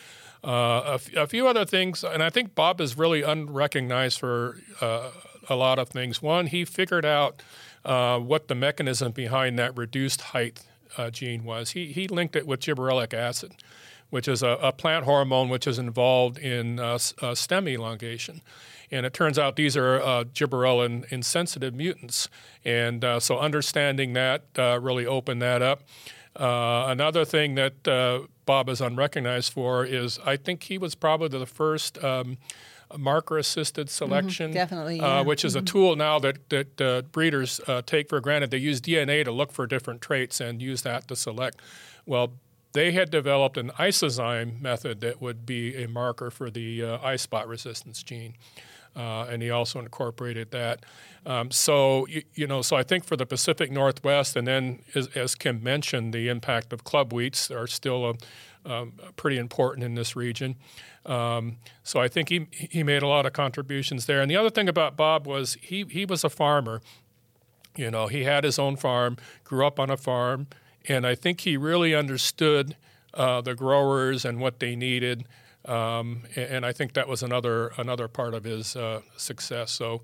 Uh, 0.44 0.82
a, 0.84 0.94
f- 0.94 1.14
a 1.14 1.26
few 1.26 1.46
other 1.46 1.64
things, 1.64 2.02
and 2.02 2.22
I 2.22 2.30
think 2.30 2.54
Bob 2.54 2.80
is 2.80 2.98
really 2.98 3.22
unrecognized 3.22 4.18
for 4.18 4.58
uh, 4.80 5.10
a 5.48 5.54
lot 5.54 5.78
of 5.78 5.88
things. 5.88 6.20
One, 6.20 6.46
he 6.46 6.64
figured 6.64 7.04
out 7.04 7.42
uh, 7.84 8.18
what 8.18 8.48
the 8.48 8.54
mechanism 8.54 9.12
behind 9.12 9.58
that 9.58 9.76
reduced 9.76 10.20
height 10.20 10.62
uh, 10.96 11.10
gene 11.10 11.44
was. 11.44 11.70
He, 11.70 11.92
he 11.92 12.08
linked 12.08 12.36
it 12.36 12.46
with 12.46 12.60
gibberellic 12.60 13.14
acid, 13.14 13.54
which 14.10 14.26
is 14.26 14.42
a, 14.42 14.58
a 14.60 14.72
plant 14.72 15.04
hormone 15.04 15.48
which 15.48 15.66
is 15.66 15.78
involved 15.78 16.38
in 16.38 16.80
stem 17.34 17.68
elongation. 17.68 18.42
And 18.90 19.06
it 19.06 19.14
turns 19.14 19.38
out 19.38 19.56
these 19.56 19.74
are 19.76 20.02
uh, 20.02 20.24
gibberellin 20.24 21.10
insensitive 21.10 21.74
mutants. 21.74 22.28
And 22.62 23.04
so 23.20 23.38
understanding 23.38 24.12
that 24.12 24.44
really 24.56 25.06
opened 25.06 25.40
that 25.40 25.62
up. 25.62 25.82
Uh, 26.34 26.86
another 26.88 27.24
thing 27.24 27.54
that 27.56 27.86
uh, 27.86 28.20
Bob 28.46 28.68
is 28.68 28.80
unrecognized 28.80 29.52
for 29.52 29.84
is 29.84 30.18
I 30.24 30.36
think 30.36 30.64
he 30.64 30.78
was 30.78 30.94
probably 30.94 31.38
the 31.38 31.46
first 31.46 32.02
um, 32.02 32.38
marker 32.96 33.38
assisted 33.38 33.88
mm-hmm. 33.88 33.92
selection, 33.92 34.46
mm-hmm, 34.46 34.54
definitely, 34.54 35.00
uh, 35.00 35.06
yeah. 35.06 35.20
uh, 35.20 35.24
which 35.24 35.44
is 35.44 35.54
mm-hmm. 35.54 35.64
a 35.64 35.66
tool 35.66 35.96
now 35.96 36.18
that 36.18 36.48
that 36.48 36.80
uh, 36.80 37.02
breeders 37.02 37.60
uh, 37.66 37.82
take 37.84 38.08
for 38.08 38.20
granted. 38.20 38.50
They 38.50 38.58
use 38.58 38.80
DNA 38.80 39.24
to 39.24 39.32
look 39.32 39.52
for 39.52 39.66
different 39.66 40.00
traits 40.00 40.40
and 40.40 40.62
use 40.62 40.82
that 40.82 41.08
to 41.08 41.16
select. 41.16 41.60
Well, 42.06 42.32
they 42.72 42.92
had 42.92 43.10
developed 43.10 43.58
an 43.58 43.70
isozyme 43.78 44.60
method 44.60 45.00
that 45.00 45.20
would 45.20 45.44
be 45.44 45.82
a 45.82 45.86
marker 45.86 46.30
for 46.30 46.50
the 46.50 46.82
eye 46.82 47.16
spot 47.16 47.46
resistance 47.46 48.02
gene 48.02 48.34
uh, 48.96 49.26
and 49.30 49.42
he 49.42 49.50
also 49.50 49.78
incorporated 49.78 50.50
that. 50.50 50.84
Um, 51.24 51.50
so 51.50 52.06
you, 52.08 52.22
you, 52.34 52.46
know, 52.46 52.62
so 52.62 52.76
I 52.76 52.82
think 52.82 53.04
for 53.04 53.16
the 53.16 53.26
Pacific 53.26 53.70
Northwest, 53.70 54.36
and 54.36 54.46
then 54.46 54.80
as, 54.94 55.08
as 55.14 55.34
Kim 55.34 55.62
mentioned, 55.62 56.12
the 56.12 56.28
impact 56.28 56.72
of 56.72 56.84
club 56.84 57.12
wheats 57.12 57.50
are 57.50 57.66
still 57.66 58.10
a, 58.10 58.14
um, 58.70 58.92
pretty 59.16 59.38
important 59.38 59.84
in 59.84 59.94
this 59.94 60.14
region. 60.14 60.56
Um, 61.06 61.58
so 61.82 62.00
I 62.00 62.08
think 62.08 62.28
he 62.28 62.46
he 62.52 62.82
made 62.82 63.02
a 63.02 63.08
lot 63.08 63.26
of 63.26 63.32
contributions 63.32 64.06
there. 64.06 64.20
And 64.20 64.30
the 64.30 64.36
other 64.36 64.50
thing 64.50 64.68
about 64.68 64.96
Bob 64.96 65.26
was 65.26 65.56
he 65.60 65.84
he 65.88 66.04
was 66.04 66.22
a 66.24 66.30
farmer. 66.30 66.80
You 67.76 67.90
know, 67.90 68.06
he 68.06 68.24
had 68.24 68.44
his 68.44 68.58
own 68.58 68.76
farm, 68.76 69.16
grew 69.44 69.66
up 69.66 69.80
on 69.80 69.90
a 69.90 69.96
farm, 69.96 70.46
and 70.88 71.06
I 71.06 71.14
think 71.14 71.40
he 71.40 71.56
really 71.56 71.94
understood 71.94 72.76
uh, 73.14 73.40
the 73.40 73.54
growers 73.54 74.24
and 74.24 74.40
what 74.40 74.60
they 74.60 74.76
needed. 74.76 75.24
Um, 75.64 76.22
and 76.34 76.66
I 76.66 76.72
think 76.72 76.94
that 76.94 77.06
was 77.06 77.22
another 77.22 77.72
another 77.76 78.08
part 78.08 78.34
of 78.34 78.44
his 78.44 78.74
uh, 78.74 79.02
success. 79.16 79.70
So, 79.70 80.02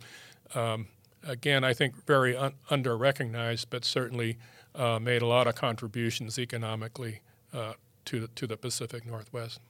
um, 0.55 0.87
again, 1.27 1.65
I 1.65 1.75
think 1.75 2.07
very 2.07 2.37
un- 2.37 2.55
under 2.71 2.97
recognized, 2.97 3.71
but 3.71 3.85
certainly 3.85 4.39
uh, 4.75 4.99
made 5.01 5.23
a 5.23 5.27
lot 5.27 5.47
of 5.47 5.55
contributions 5.57 6.39
economically 6.39 7.21
uh, 7.53 7.73
to 8.05 8.21
the, 8.21 8.29
to 8.29 8.47
the 8.47 8.57
Pacific 8.57 9.05
Northwest. 9.05 9.61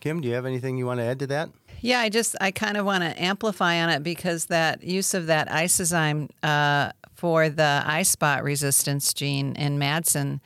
Kim, 0.00 0.20
do 0.20 0.28
you 0.28 0.34
have 0.34 0.46
anything 0.46 0.78
you 0.78 0.86
want 0.86 0.98
to 0.98 1.04
add 1.04 1.18
to 1.18 1.26
that? 1.28 1.50
Yeah, 1.80 2.00
I 2.00 2.08
just 2.08 2.34
I 2.40 2.50
kind 2.50 2.76
of 2.76 2.84
want 2.84 3.04
to 3.04 3.22
amplify 3.22 3.80
on 3.82 3.90
it 3.90 4.02
because 4.02 4.46
that 4.46 4.82
use 4.82 5.14
of 5.14 5.26
that 5.26 5.48
isozyme 5.48 6.30
uh, 6.42 6.92
for 7.14 7.48
the 7.48 7.82
eye 7.84 8.02
spot 8.02 8.42
resistance 8.42 9.12
gene 9.14 9.54
in 9.56 9.78
Madsen 9.78 10.40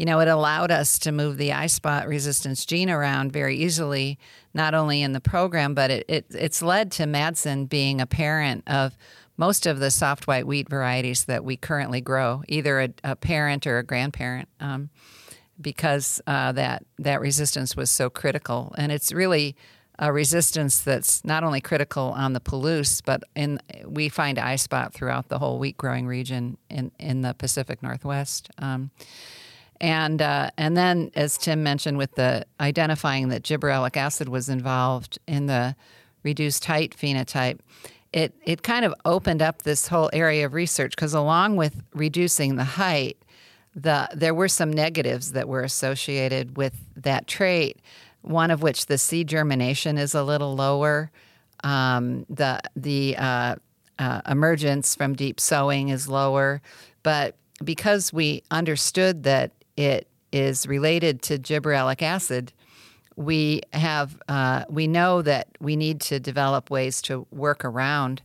you 0.00 0.06
know, 0.06 0.20
it 0.20 0.28
allowed 0.28 0.70
us 0.70 0.98
to 1.00 1.12
move 1.12 1.36
the 1.36 1.52
eye 1.52 1.66
spot 1.66 2.08
resistance 2.08 2.64
gene 2.64 2.88
around 2.88 3.32
very 3.32 3.54
easily, 3.58 4.18
not 4.54 4.72
only 4.72 5.02
in 5.02 5.12
the 5.12 5.20
program, 5.20 5.74
but 5.74 5.90
it, 5.90 6.06
it 6.08 6.24
it's 6.30 6.62
led 6.62 6.90
to 6.92 7.02
Madsen 7.02 7.68
being 7.68 8.00
a 8.00 8.06
parent 8.06 8.64
of 8.66 8.96
most 9.36 9.66
of 9.66 9.78
the 9.78 9.90
soft 9.90 10.26
white 10.26 10.46
wheat 10.46 10.70
varieties 10.70 11.26
that 11.26 11.44
we 11.44 11.54
currently 11.54 12.00
grow, 12.00 12.42
either 12.48 12.80
a, 12.80 12.88
a 13.04 13.14
parent 13.14 13.66
or 13.66 13.76
a 13.76 13.82
grandparent, 13.82 14.48
um, 14.58 14.88
because 15.60 16.22
uh, 16.26 16.52
that 16.52 16.82
that 16.98 17.20
resistance 17.20 17.76
was 17.76 17.90
so 17.90 18.08
critical, 18.08 18.74
and 18.78 18.90
it's 18.90 19.12
really 19.12 19.54
a 19.98 20.10
resistance 20.10 20.80
that's 20.80 21.22
not 21.26 21.44
only 21.44 21.60
critical 21.60 22.04
on 22.04 22.32
the 22.32 22.40
Palouse, 22.40 23.02
but 23.04 23.22
in 23.36 23.60
we 23.84 24.08
find 24.08 24.38
eye 24.38 24.56
spot 24.56 24.94
throughout 24.94 25.28
the 25.28 25.38
whole 25.38 25.58
wheat 25.58 25.76
growing 25.76 26.06
region 26.06 26.56
in 26.70 26.90
in 26.98 27.20
the 27.20 27.34
Pacific 27.34 27.82
Northwest. 27.82 28.48
Um, 28.56 28.92
and 29.80 30.20
uh, 30.20 30.50
and 30.58 30.76
then, 30.76 31.10
as 31.14 31.38
Tim 31.38 31.62
mentioned, 31.62 31.96
with 31.96 32.14
the 32.14 32.44
identifying 32.60 33.28
that 33.28 33.42
gibberellic 33.42 33.96
acid 33.96 34.28
was 34.28 34.48
involved 34.48 35.18
in 35.26 35.46
the 35.46 35.74
reduced 36.22 36.66
height 36.66 36.94
phenotype, 36.96 37.60
it 38.12 38.34
it 38.44 38.62
kind 38.62 38.84
of 38.84 38.94
opened 39.04 39.40
up 39.40 39.62
this 39.62 39.88
whole 39.88 40.10
area 40.12 40.44
of 40.44 40.52
research 40.52 40.94
because 40.94 41.14
along 41.14 41.56
with 41.56 41.82
reducing 41.94 42.56
the 42.56 42.64
height, 42.64 43.16
the 43.74 44.08
there 44.14 44.34
were 44.34 44.48
some 44.48 44.70
negatives 44.70 45.32
that 45.32 45.48
were 45.48 45.62
associated 45.62 46.56
with 46.58 46.74
that 46.96 47.26
trait. 47.26 47.78
One 48.22 48.50
of 48.50 48.62
which 48.62 48.84
the 48.84 48.98
seed 48.98 49.28
germination 49.28 49.96
is 49.96 50.14
a 50.14 50.22
little 50.22 50.54
lower. 50.54 51.10
Um, 51.64 52.26
the 52.28 52.60
the 52.76 53.16
uh, 53.16 53.56
uh, 53.98 54.20
emergence 54.28 54.94
from 54.94 55.14
deep 55.14 55.40
sowing 55.40 55.88
is 55.88 56.06
lower, 56.06 56.60
but 57.02 57.36
because 57.64 58.12
we 58.12 58.42
understood 58.50 59.22
that 59.22 59.52
it 59.80 60.06
is 60.30 60.66
related 60.66 61.22
to 61.22 61.38
gibberellic 61.38 62.02
acid, 62.02 62.52
we 63.16 63.62
have 63.72 64.20
uh, 64.28 64.64
we 64.68 64.86
know 64.86 65.22
that 65.22 65.48
we 65.58 65.74
need 65.74 66.00
to 66.02 66.20
develop 66.20 66.70
ways 66.70 67.00
to 67.02 67.26
work 67.30 67.64
around 67.64 68.22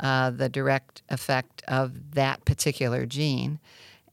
uh, 0.00 0.30
the 0.30 0.48
direct 0.48 1.02
effect 1.10 1.62
of 1.68 2.14
that 2.14 2.44
particular 2.44 3.06
gene. 3.06 3.60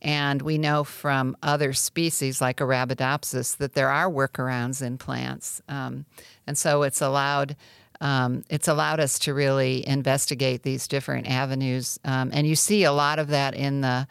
And 0.01 0.41
we 0.41 0.57
know 0.57 0.83
from 0.83 1.37
other 1.43 1.73
species 1.73 2.41
like 2.41 2.57
Arabidopsis 2.57 3.57
that 3.57 3.73
there 3.73 3.89
are 3.89 4.09
workarounds 4.09 4.81
in 4.81 4.97
plants. 4.97 5.61
Um, 5.69 6.05
and 6.47 6.57
so 6.57 6.83
it's 6.83 7.01
allowed 7.01 7.55
um, 8.01 8.43
it's 8.49 8.67
allowed 8.67 8.99
us 8.99 9.19
to 9.19 9.33
really 9.33 9.87
investigate 9.87 10.63
these 10.63 10.87
different 10.87 11.27
avenues. 11.27 11.99
Um, 12.03 12.31
and 12.33 12.47
you 12.47 12.55
see 12.55 12.83
a 12.83 12.91
lot 12.91 13.19
of 13.19 13.27
that 13.27 13.53
in 13.53 13.81
the 13.81 14.07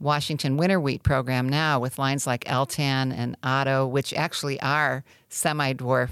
Washington 0.00 0.56
winter 0.56 0.80
wheat 0.80 1.02
program 1.02 1.48
now 1.48 1.78
with 1.78 1.98
lines 1.98 2.26
like 2.26 2.44
Eltan 2.44 3.12
and 3.12 3.36
Otto, 3.42 3.86
which 3.86 4.14
actually 4.14 4.60
are 4.60 5.04
semi 5.28 5.74
dwarf 5.74 6.10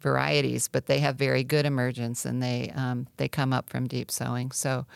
varieties, 0.00 0.68
but 0.68 0.86
they 0.86 0.98
have 0.98 1.16
very 1.16 1.44
good 1.44 1.66
emergence 1.66 2.24
and 2.24 2.42
they 2.42 2.72
um, 2.74 3.06
they 3.16 3.28
come 3.28 3.52
up 3.52 3.70
from 3.70 3.86
deep 3.86 4.10
sowing. 4.10 4.50
So, 4.50 4.86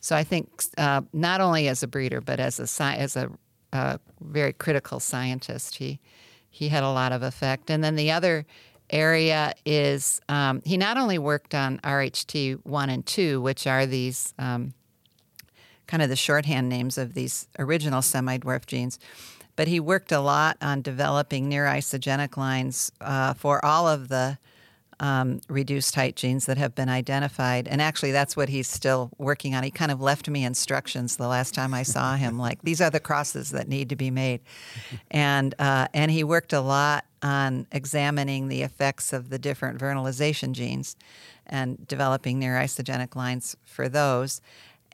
so 0.00 0.16
I 0.16 0.24
think 0.24 0.48
uh, 0.78 1.02
not 1.12 1.40
only 1.40 1.68
as 1.68 1.82
a 1.82 1.86
breeder, 1.86 2.20
but 2.20 2.40
as 2.40 2.58
a 2.58 2.82
as 2.82 3.16
a 3.16 3.30
uh, 3.72 3.98
very 4.20 4.52
critical 4.52 5.00
scientist, 5.00 5.76
he 5.76 6.00
he 6.48 6.68
had 6.68 6.82
a 6.82 6.90
lot 6.90 7.12
of 7.12 7.22
effect. 7.22 7.70
And 7.70 7.82
then 7.82 7.96
the 7.96 8.10
other 8.10 8.46
area 8.90 9.54
is 9.64 10.20
um, 10.28 10.60
he 10.64 10.76
not 10.76 10.98
only 10.98 11.18
worked 11.18 11.54
on 11.54 11.78
RHT 11.78 12.64
one 12.64 12.90
and 12.90 13.04
two, 13.04 13.40
which 13.40 13.66
are 13.66 13.86
these 13.86 14.34
um, 14.38 14.74
kind 15.86 16.02
of 16.02 16.08
the 16.08 16.16
shorthand 16.16 16.68
names 16.68 16.98
of 16.98 17.14
these 17.14 17.48
original 17.58 18.02
semi-dwarf 18.02 18.66
genes, 18.66 18.98
but 19.56 19.68
he 19.68 19.80
worked 19.80 20.12
a 20.12 20.20
lot 20.20 20.56
on 20.62 20.82
developing 20.82 21.48
near 21.48 21.66
isogenic 21.66 22.36
lines 22.36 22.90
uh, 23.00 23.34
for 23.34 23.64
all 23.64 23.86
of 23.86 24.08
the 24.08 24.38
um, 25.00 25.40
reduced 25.48 25.96
height 25.96 26.14
genes 26.14 26.46
that 26.46 26.58
have 26.58 26.74
been 26.74 26.88
identified. 26.88 27.66
And 27.66 27.82
actually, 27.82 28.12
that's 28.12 28.36
what 28.36 28.48
he's 28.48 28.68
still 28.68 29.10
working 29.18 29.54
on. 29.54 29.64
He 29.64 29.70
kind 29.70 29.90
of 29.90 30.00
left 30.00 30.28
me 30.28 30.44
instructions 30.44 31.16
the 31.16 31.26
last 31.26 31.54
time 31.54 31.74
I 31.74 31.82
saw 31.82 32.14
him, 32.14 32.38
like 32.38 32.62
these 32.62 32.80
are 32.80 32.90
the 32.90 33.00
crosses 33.00 33.50
that 33.50 33.68
need 33.68 33.88
to 33.88 33.96
be 33.96 34.10
made. 34.10 34.40
And 35.10 35.54
uh, 35.58 35.88
and 35.92 36.10
he 36.10 36.22
worked 36.22 36.52
a 36.52 36.60
lot 36.60 37.04
on 37.20 37.66
examining 37.72 38.48
the 38.48 38.62
effects 38.62 39.12
of 39.12 39.28
the 39.28 39.38
different 39.38 39.78
vernalization 39.78 40.54
genes 40.54 40.96
and 41.46 41.86
developing 41.86 42.38
near 42.38 42.54
isogenic 42.54 43.16
lines 43.16 43.56
for 43.64 43.88
those 43.88 44.40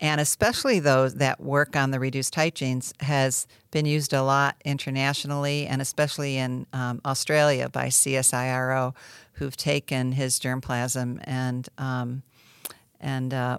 and 0.01 0.21
especially 0.21 0.79
those 0.79 1.15
that 1.17 1.41
work 1.41 1.77
on 1.77 1.91
the 1.91 2.01
reduced 2.01 2.35
height 2.35 2.55
genes 2.55 2.95
has 3.01 3.47
been 3.71 3.85
used 3.85 4.13
a 4.13 4.23
lot 4.23 4.57
internationally 4.65 5.67
and 5.67 5.83
especially 5.83 6.37
in 6.37 6.67
um, 6.73 7.01
Australia 7.05 7.69
by 7.69 7.87
CSIRO, 7.87 8.95
who've 9.35 9.57
taken 9.57 10.13
his 10.13 10.39
germplasm 10.39 11.21
and 11.25 11.69
um, 11.79 12.23
and 13.01 13.33
uh, 13.33 13.59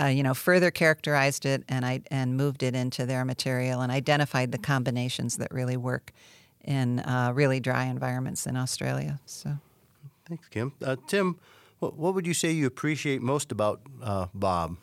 uh, 0.00 0.06
you 0.06 0.22
know 0.22 0.34
further 0.34 0.70
characterized 0.70 1.44
it 1.44 1.64
and 1.68 1.84
I 1.84 2.02
and 2.10 2.36
moved 2.36 2.62
it 2.62 2.74
into 2.74 3.06
their 3.06 3.24
material 3.24 3.80
and 3.80 3.90
identified 3.90 4.52
the 4.52 4.58
combinations 4.58 5.36
that 5.38 5.52
really 5.52 5.76
work 5.76 6.12
in 6.64 7.00
uh, 7.00 7.32
really 7.34 7.60
dry 7.60 7.84
environments 7.86 8.46
in 8.46 8.56
Australia. 8.56 9.18
So, 9.26 9.56
thanks, 10.28 10.48
Kim. 10.48 10.72
Uh, 10.84 10.96
Tim, 11.06 11.38
what, 11.78 11.96
what, 11.96 12.14
would 12.14 12.26
you 12.26 12.34
say 12.34 12.50
you 12.50 12.66
appreciate 12.66 13.22
most 13.22 13.50
about 13.50 13.80
uh, 14.02 14.26
Bob? 14.34 14.76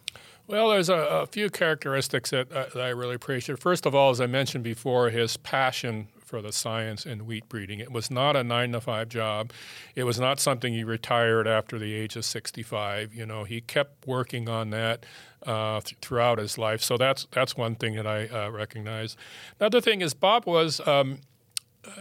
Well, 0.47 0.69
there's 0.69 0.87
a, 0.87 0.95
a 0.95 1.25
few 1.27 1.49
characteristics 1.49 2.29
that, 2.29 2.49
uh, 2.53 2.67
that, 2.73 2.81
I 2.81 2.89
really 2.89 3.15
appreciate. 3.15 3.59
First 3.59 3.85
of 3.85 3.93
all, 3.93 4.11
as 4.11 4.21
I 4.21 4.27
mentioned 4.27 4.63
before, 4.63 5.09
his 5.09 5.35
passion 5.35 6.07
for 6.23 6.41
the 6.41 6.53
science 6.53 7.05
in 7.05 7.25
wheat 7.25 7.47
breeding. 7.49 7.79
It 7.79 7.91
was 7.91 8.09
not 8.09 8.37
a 8.37 8.43
nine 8.45 8.71
to 8.71 8.79
five 8.79 9.09
job. 9.09 9.51
It 9.93 10.03
was 10.05 10.19
not 10.19 10.39
something 10.39 10.73
he 10.73 10.85
retired 10.85 11.47
after 11.47 11.77
the 11.77 11.93
age 11.93 12.15
of 12.15 12.23
65. 12.23 13.13
You 13.13 13.25
know, 13.25 13.43
he 13.43 13.59
kept 13.59 14.07
working 14.07 14.47
on 14.47 14.69
that 14.69 15.05
uh, 15.45 15.81
th- 15.81 15.97
throughout 16.01 16.37
his 16.37 16.57
life. 16.57 16.81
So 16.81 16.97
that's 16.97 17.27
that's 17.31 17.57
one 17.57 17.75
thing 17.75 17.95
that 17.95 18.07
I 18.07 18.27
uh, 18.27 18.49
recognize. 18.49 19.17
Another 19.59 19.81
thing 19.81 20.01
is 20.01 20.13
Bob 20.13 20.45
was, 20.45 20.85
um, 20.87 21.19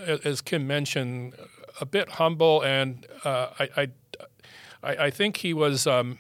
as 0.07 0.41
Kim 0.41 0.67
mentioned, 0.67 1.35
a 1.81 1.87
bit 1.87 2.11
humble, 2.11 2.63
and 2.63 3.07
uh, 3.25 3.51
I, 3.59 3.89
I, 4.83 4.97
I 5.07 5.11
think 5.11 5.39
he 5.39 5.53
was. 5.53 5.87
Um, 5.87 6.19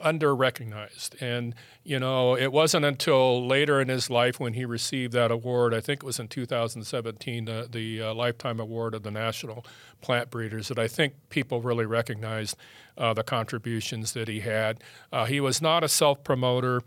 under 0.00 0.34
recognized. 0.34 1.16
And, 1.20 1.54
you 1.82 1.98
know, 1.98 2.36
it 2.36 2.52
wasn't 2.52 2.84
until 2.84 3.46
later 3.46 3.80
in 3.80 3.88
his 3.88 4.10
life 4.10 4.38
when 4.40 4.54
he 4.54 4.64
received 4.64 5.12
that 5.12 5.30
award, 5.30 5.74
I 5.74 5.80
think 5.80 6.02
it 6.02 6.06
was 6.06 6.18
in 6.18 6.28
2017, 6.28 7.44
the, 7.44 8.02
uh, 8.02 8.14
Lifetime 8.14 8.60
Award 8.60 8.94
of 8.94 9.02
the 9.02 9.10
National 9.10 9.64
Plant 10.00 10.30
Breeders, 10.30 10.68
that 10.68 10.78
I 10.78 10.88
think 10.88 11.14
people 11.30 11.60
really 11.60 11.86
recognized 11.86 12.56
uh, 12.96 13.14
the 13.14 13.22
contributions 13.22 14.12
that 14.12 14.28
he 14.28 14.40
had. 14.40 14.82
Uh, 15.12 15.24
he 15.24 15.40
was 15.40 15.60
not 15.60 15.82
a 15.84 15.88
self 15.88 16.22
promoter. 16.24 16.82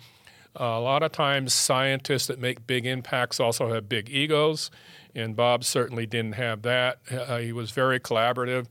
a 0.55 0.79
lot 0.79 1.03
of 1.03 1.12
times, 1.12 1.53
scientists 1.53 2.27
that 2.27 2.39
make 2.39 2.65
big 2.65 2.86
impacts 2.86 3.39
also 3.39 3.73
have 3.73 3.88
big 3.88 4.10
egos, 4.10 4.71
and 5.13 5.36
Bob 5.36 5.63
certainly 5.63 6.05
didn't 6.05 6.33
have 6.33 6.63
that. 6.63 6.99
Uh, 7.12 7.38
he 7.38 7.51
was 7.51 7.71
very 7.71 7.99
collaborative 7.99 8.65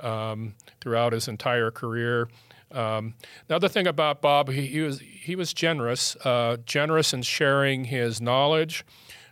um, 0.00 0.54
throughout 0.80 1.12
his 1.12 1.28
entire 1.28 1.70
career. 1.70 2.28
Um, 2.72 3.14
another 3.48 3.68
thing 3.68 3.86
about 3.86 4.20
Bob, 4.22 4.48
he, 4.50 4.66
he 4.66 4.80
was 4.80 5.00
he 5.00 5.36
was 5.36 5.52
generous, 5.52 6.16
uh, 6.24 6.56
generous 6.64 7.12
in 7.12 7.22
sharing 7.22 7.84
his 7.84 8.20
knowledge. 8.20 8.84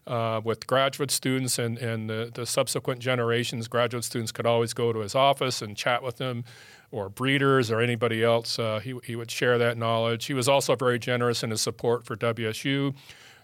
Uh, 0.07 0.41
with 0.43 0.67
graduate 0.67 1.11
students 1.11 1.59
and, 1.59 1.79
and 1.79 2.09
the, 2.11 2.31
the, 2.35 2.45
subsequent 2.45 3.01
generations, 3.01 3.69
graduate 3.69 4.03
students 4.03 4.33
could 4.33 4.47
always 4.47 4.73
go 4.73 4.93
to 4.93 5.01
his 5.01 5.15
office 5.15 5.63
and 5.63 5.77
chat 5.77 6.03
with 6.03 6.19
him, 6.19 6.43
or 6.91 7.09
breeders 7.09 7.71
or 7.71 7.81
anybody 7.81 8.25
else. 8.25 8.59
Uh, 8.59 8.81
he, 8.81 8.99
he 9.05 9.15
would 9.15 9.31
share 9.31 9.59
that 9.59 9.77
knowledge. 9.77 10.25
He 10.25 10.35
was 10.35 10.49
also 10.49 10.75
very 10.75 10.99
generous 10.99 11.43
in 11.43 11.51
his 11.51 11.61
support 11.61 12.05
for 12.05 12.17
WSU, 12.17 12.95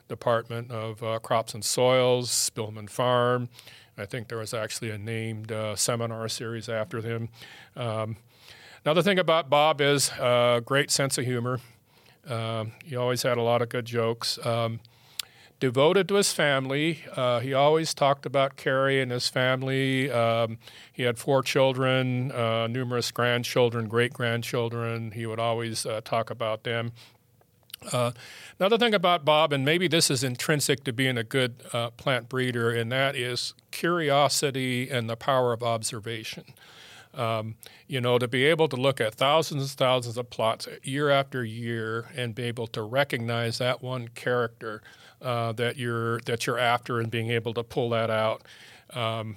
Department 0.08 0.70
of 0.70 1.02
uh, 1.02 1.18
Crops 1.20 1.54
and 1.54 1.64
Soils, 1.64 2.30
Spillman 2.30 2.88
Farm. 2.88 3.48
I 3.98 4.04
think 4.04 4.28
there 4.28 4.38
was 4.38 4.52
actually 4.52 4.90
a 4.90 4.98
named 4.98 5.50
uh, 5.50 5.74
seminar 5.74 6.28
series 6.28 6.68
after 6.68 7.00
him. 7.00 7.28
Um, 7.76 8.16
Another 8.86 9.02
thing 9.02 9.18
about 9.18 9.50
Bob 9.50 9.80
is 9.80 10.12
a 10.16 10.24
uh, 10.24 10.60
great 10.60 10.92
sense 10.92 11.18
of 11.18 11.24
humor. 11.24 11.58
Uh, 12.24 12.66
he 12.84 12.94
always 12.94 13.24
had 13.24 13.36
a 13.36 13.42
lot 13.42 13.60
of 13.60 13.68
good 13.68 13.84
jokes. 13.84 14.38
Um, 14.46 14.78
devoted 15.58 16.06
to 16.06 16.14
his 16.14 16.32
family. 16.32 17.00
Uh, 17.16 17.40
he 17.40 17.52
always 17.52 17.92
talked 17.92 18.26
about 18.26 18.54
Carrie 18.54 19.02
and 19.02 19.10
his 19.10 19.28
family. 19.28 20.08
Um, 20.08 20.58
he 20.92 21.02
had 21.02 21.18
four 21.18 21.42
children, 21.42 22.30
uh, 22.30 22.68
numerous 22.68 23.10
grandchildren, 23.10 23.88
great 23.88 24.12
grandchildren. 24.12 25.10
He 25.10 25.26
would 25.26 25.40
always 25.40 25.84
uh, 25.84 26.00
talk 26.04 26.30
about 26.30 26.62
them. 26.62 26.92
Uh, 27.92 28.12
another 28.60 28.78
thing 28.78 28.94
about 28.94 29.24
Bob, 29.24 29.52
and 29.52 29.64
maybe 29.64 29.88
this 29.88 30.12
is 30.12 30.22
intrinsic 30.22 30.84
to 30.84 30.92
being 30.92 31.18
a 31.18 31.24
good 31.24 31.58
plant 31.96 32.28
breeder, 32.28 32.70
and 32.70 32.92
that 32.92 33.16
is 33.16 33.52
curiosity 33.72 34.88
and 34.88 35.10
the 35.10 35.16
power 35.16 35.52
of 35.52 35.64
observation. 35.64 36.44
Um, 37.16 37.54
you 37.86 38.00
know, 38.00 38.18
to 38.18 38.28
be 38.28 38.44
able 38.44 38.68
to 38.68 38.76
look 38.76 39.00
at 39.00 39.14
thousands 39.14 39.62
and 39.62 39.70
thousands 39.70 40.18
of 40.18 40.28
plots 40.28 40.68
year 40.82 41.08
after 41.08 41.42
year 41.42 42.08
and 42.14 42.34
be 42.34 42.42
able 42.42 42.66
to 42.68 42.82
recognize 42.82 43.56
that 43.58 43.82
one 43.82 44.08
character 44.08 44.82
uh, 45.22 45.52
that 45.52 45.76
you're 45.76 46.20
that 46.20 46.46
you're 46.46 46.58
after 46.58 47.00
and 47.00 47.10
being 47.10 47.30
able 47.30 47.54
to 47.54 47.62
pull 47.62 47.88
that 47.90 48.10
out. 48.10 48.42
Um, 48.90 49.36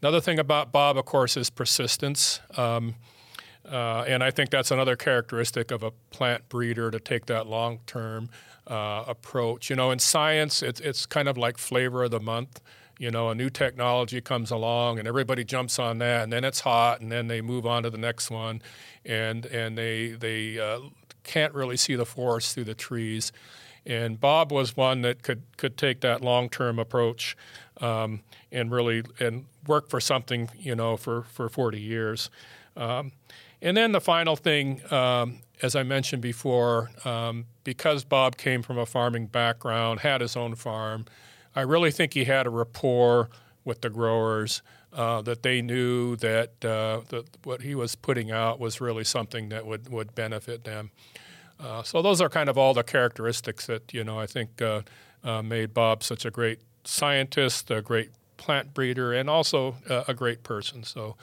another 0.00 0.20
thing 0.20 0.38
about 0.38 0.72
Bob, 0.72 0.96
of 0.96 1.04
course, 1.04 1.36
is 1.36 1.50
persistence. 1.50 2.40
Um, 2.56 2.94
uh, 3.70 4.04
and 4.06 4.22
I 4.24 4.30
think 4.30 4.50
that's 4.50 4.70
another 4.70 4.96
characteristic 4.96 5.70
of 5.70 5.82
a 5.82 5.90
plant 6.10 6.48
breeder 6.48 6.90
to 6.90 6.98
take 6.98 7.26
that 7.26 7.46
long 7.46 7.80
term 7.86 8.30
uh, 8.66 9.04
approach. 9.06 9.70
You 9.70 9.76
know, 9.76 9.90
in 9.90 9.98
science, 9.98 10.62
it's, 10.62 10.80
it's 10.80 11.06
kind 11.06 11.28
of 11.28 11.36
like 11.36 11.58
flavor 11.58 12.04
of 12.04 12.10
the 12.10 12.20
month 12.20 12.60
you 13.00 13.10
know, 13.10 13.30
a 13.30 13.34
new 13.34 13.48
technology 13.48 14.20
comes 14.20 14.50
along 14.50 14.98
and 14.98 15.08
everybody 15.08 15.42
jumps 15.42 15.78
on 15.78 15.96
that, 15.98 16.22
and 16.22 16.30
then 16.30 16.44
it's 16.44 16.60
hot, 16.60 17.00
and 17.00 17.10
then 17.10 17.28
they 17.28 17.40
move 17.40 17.64
on 17.64 17.82
to 17.84 17.88
the 17.88 17.96
next 17.96 18.30
one, 18.30 18.60
and 19.06 19.46
and 19.46 19.78
they 19.78 20.08
they 20.08 20.58
uh, 20.58 20.80
can't 21.24 21.54
really 21.54 21.78
see 21.78 21.94
the 21.94 22.04
forest 22.04 22.54
through 22.54 22.64
the 22.64 22.74
trees. 22.74 23.32
And 23.86 24.20
Bob 24.20 24.52
was 24.52 24.76
one 24.76 25.00
that 25.00 25.22
could 25.22 25.42
could 25.56 25.78
take 25.78 26.02
that 26.02 26.20
long 26.20 26.50
term 26.50 26.78
approach 26.78 27.38
um, 27.80 28.20
and 28.52 28.70
really 28.70 29.02
and 29.18 29.46
work 29.66 29.88
for 29.88 29.98
something, 29.98 30.50
you 30.58 30.76
know, 30.76 30.98
for 30.98 31.22
for 31.22 31.48
40 31.48 31.80
years. 31.80 32.28
Um, 32.76 33.12
and 33.62 33.78
then 33.78 33.92
the 33.92 34.00
final 34.02 34.36
thing, 34.36 34.82
um, 34.92 35.38
as 35.62 35.74
I 35.74 35.84
mentioned 35.84 36.20
before, 36.20 36.90
um, 37.06 37.46
because 37.64 38.04
Bob 38.04 38.36
came 38.36 38.60
from 38.60 38.76
a 38.76 38.84
farming 38.84 39.28
background, 39.28 40.00
had 40.00 40.20
his 40.20 40.36
own 40.36 40.54
farm. 40.54 41.06
I 41.54 41.62
really 41.62 41.90
think 41.90 42.14
he 42.14 42.24
had 42.24 42.46
a 42.46 42.50
rapport 42.50 43.28
with 43.64 43.80
the 43.80 43.90
growers 43.90 44.62
uh, 44.92 45.22
that 45.22 45.42
they 45.42 45.62
knew 45.62 46.16
that, 46.16 46.64
uh, 46.64 47.00
that 47.08 47.24
what 47.44 47.62
he 47.62 47.74
was 47.74 47.94
putting 47.94 48.30
out 48.30 48.58
was 48.58 48.80
really 48.80 49.04
something 49.04 49.48
that 49.50 49.66
would, 49.66 49.88
would 49.88 50.14
benefit 50.14 50.64
them. 50.64 50.90
Uh, 51.58 51.82
so 51.82 52.02
those 52.02 52.20
are 52.20 52.28
kind 52.28 52.48
of 52.48 52.56
all 52.56 52.72
the 52.72 52.82
characteristics 52.82 53.66
that 53.66 53.92
you 53.92 54.02
know 54.02 54.18
I 54.18 54.26
think 54.26 54.62
uh, 54.62 54.80
uh, 55.22 55.42
made 55.42 55.74
Bob 55.74 56.02
such 56.02 56.24
a 56.24 56.30
great 56.30 56.58
scientist, 56.84 57.70
a 57.70 57.82
great 57.82 58.10
plant 58.38 58.72
breeder, 58.72 59.12
and 59.12 59.28
also 59.28 59.76
uh, 59.88 60.04
a 60.08 60.14
great 60.14 60.42
person. 60.42 60.84
So 60.84 61.16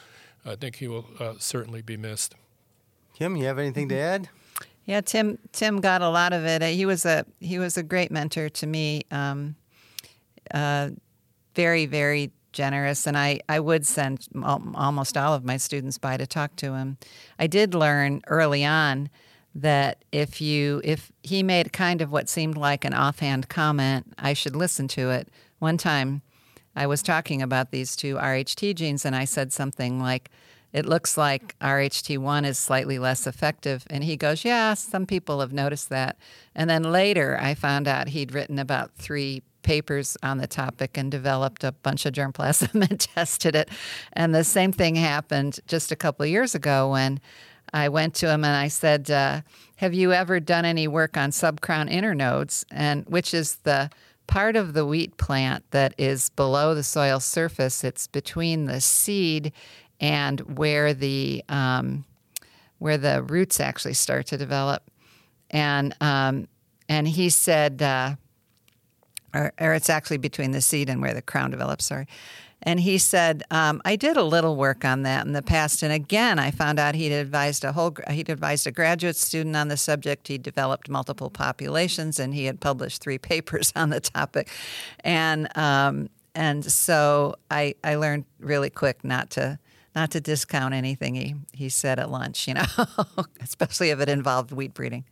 I 0.45 0.55
think 0.55 0.75
he 0.75 0.87
will 0.87 1.07
certainly 1.39 1.81
be 1.81 1.97
missed. 1.97 2.35
Kim, 3.15 3.35
you 3.35 3.45
have 3.45 3.57
anything 3.57 3.89
to 3.89 3.97
add? 3.97 4.29
Yeah, 4.85 5.01
Tim. 5.01 5.39
Tim 5.51 5.81
got 5.81 6.03
a 6.03 6.09
lot 6.09 6.33
of 6.33 6.45
it. 6.45 6.61
He 6.61 6.85
was 6.85 7.03
a 7.03 7.25
he 7.39 7.57
was 7.57 7.75
a 7.75 7.83
great 7.83 8.11
mentor 8.11 8.47
to 8.49 8.67
me. 8.67 9.03
Um, 9.09 9.55
uh, 10.53 10.89
very, 11.55 11.85
very 11.85 12.31
generous, 12.51 13.05
and 13.07 13.17
I, 13.17 13.39
I 13.47 13.59
would 13.59 13.85
send 13.85 14.27
almost 14.43 15.15
all 15.15 15.33
of 15.33 15.45
my 15.45 15.57
students 15.57 15.97
by 15.97 16.17
to 16.17 16.27
talk 16.27 16.55
to 16.57 16.73
him. 16.73 16.97
I 17.37 17.47
did 17.47 17.73
learn 17.73 18.21
early 18.27 18.65
on 18.65 19.09
that 19.57 20.03
if 20.11 20.39
you 20.39 20.81
if 20.83 21.11
he 21.23 21.41
made 21.41 21.73
kind 21.73 22.01
of 22.01 22.11
what 22.11 22.29
seemed 22.29 22.57
like 22.57 22.85
an 22.85 22.93
offhand 22.93 23.49
comment, 23.49 24.13
I 24.17 24.33
should 24.33 24.55
listen 24.55 24.87
to 24.89 25.09
it. 25.09 25.29
One 25.59 25.77
time, 25.77 26.21
I 26.75 26.85
was 26.85 27.01
talking 27.01 27.41
about 27.41 27.71
these 27.71 27.95
two 27.95 28.15
RHT 28.15 28.75
genes, 28.75 29.03
and 29.03 29.15
I 29.15 29.25
said 29.25 29.51
something 29.51 29.99
like, 29.99 30.29
"It 30.73 30.85
looks 30.85 31.17
like 31.17 31.57
RHT1 31.59 32.45
is 32.45 32.59
slightly 32.59 32.99
less 32.99 33.25
effective," 33.25 33.85
and 33.89 34.03
he 34.03 34.15
goes, 34.15 34.45
"Yeah, 34.45 34.75
some 34.75 35.07
people 35.07 35.39
have 35.41 35.53
noticed 35.53 35.89
that." 35.89 36.17
And 36.53 36.69
then 36.69 36.83
later, 36.83 37.37
I 37.41 37.55
found 37.55 37.87
out 37.87 38.09
he'd 38.09 38.33
written 38.33 38.59
about 38.59 38.93
three 38.95 39.41
papers 39.67 40.15
on 40.23 40.37
the 40.37 40.47
topic 40.47 40.97
and 40.97 41.11
developed 41.11 41.61
a 41.61 41.73
bunch 41.73 42.05
of 42.05 42.13
germplasm 42.13 42.73
and 42.89 42.99
tested 43.01 43.53
it. 43.53 43.67
And 44.13 44.33
the 44.33 44.45
same 44.45 44.71
thing 44.71 44.95
happened 44.95 45.59
just 45.67 45.91
a 45.91 45.95
couple 45.97 46.23
of 46.23 46.29
years 46.29 46.55
ago 46.55 46.91
when 46.91 47.19
I 47.73 47.89
went 47.89 48.15
to 48.15 48.29
him 48.29 48.45
and 48.45 48.55
I 48.55 48.69
said, 48.69 49.11
uh, 49.11 49.41
"Have 49.75 49.93
you 49.93 50.13
ever 50.13 50.39
done 50.39 50.63
any 50.63 50.87
work 50.87 51.17
on 51.17 51.31
subcrown 51.31 51.91
internodes?" 51.91 52.63
And 52.71 53.05
which 53.07 53.33
is 53.33 53.57
the 53.63 53.89
part 54.25 54.55
of 54.55 54.73
the 54.73 54.85
wheat 54.85 55.17
plant 55.17 55.65
that 55.71 55.93
is 55.97 56.29
below 56.29 56.73
the 56.73 56.83
soil 56.83 57.19
surface. 57.19 57.83
It's 57.83 58.07
between 58.07 58.65
the 58.65 58.79
seed 58.79 59.51
and 59.99 60.57
where 60.57 60.93
the 60.93 61.43
um, 61.49 62.05
where 62.79 62.97
the 62.97 63.21
roots 63.21 63.59
actually 63.59 63.95
start 63.95 64.27
to 64.27 64.37
develop. 64.37 64.89
And 65.51 65.93
um, 65.99 66.47
and 66.87 67.05
he 67.05 67.29
said, 67.29 67.81
uh, 67.81 68.15
or, 69.37 69.53
or 69.59 69.73
it's 69.73 69.89
actually 69.89 70.17
between 70.17 70.51
the 70.51 70.61
seed 70.61 70.89
and 70.89 71.01
where 71.01 71.13
the 71.13 71.21
crown 71.21 71.51
develops. 71.51 71.85
Sorry. 71.85 72.07
And 72.63 72.79
he 72.79 72.97
said, 72.97 73.43
um, 73.51 73.81
"I 73.85 73.95
did 73.95 74.17
a 74.17 74.23
little 74.23 74.55
work 74.55 74.83
on 74.83 75.03
that 75.03 75.27
in 75.27 75.33
the 75.33 75.43
past, 75.43 75.83
and 75.83 75.93
again, 75.93 76.39
I 76.39 76.49
found 76.49 76.79
out 76.79 76.95
he'd 76.95 77.11
advised 77.11 77.63
a 77.63 77.71
whole 77.71 77.95
he'd 78.09 78.29
advised 78.29 78.65
a 78.65 78.71
graduate 78.71 79.15
student 79.15 79.55
on 79.55 79.67
the 79.67 79.77
subject. 79.77 80.27
He 80.27 80.39
developed 80.39 80.89
multiple 80.89 81.29
populations, 81.29 82.19
and 82.19 82.33
he 82.33 82.45
had 82.45 82.59
published 82.59 83.01
three 83.01 83.17
papers 83.31 83.71
on 83.75 83.91
the 83.91 83.99
topic, 83.99 84.49
and 85.01 85.55
um, 85.55 86.09
and 86.33 86.65
so 86.65 87.35
I 87.51 87.75
I 87.83 87.95
learned 87.95 88.25
really 88.39 88.69
quick 88.69 89.03
not 89.03 89.29
to." 89.31 89.59
Not 89.95 90.11
to 90.11 90.21
discount 90.21 90.75
anything 90.75 91.15
he, 91.15 91.33
he 91.53 91.69
said 91.69 91.97
at 91.97 92.11
lunch, 92.11 92.47
you 92.47 92.53
know, 92.53 92.65
especially 93.41 93.89
if 93.89 93.99
it 93.99 94.09
involved 94.09 94.51
wheat 94.51 94.75
breeding. 94.75 95.05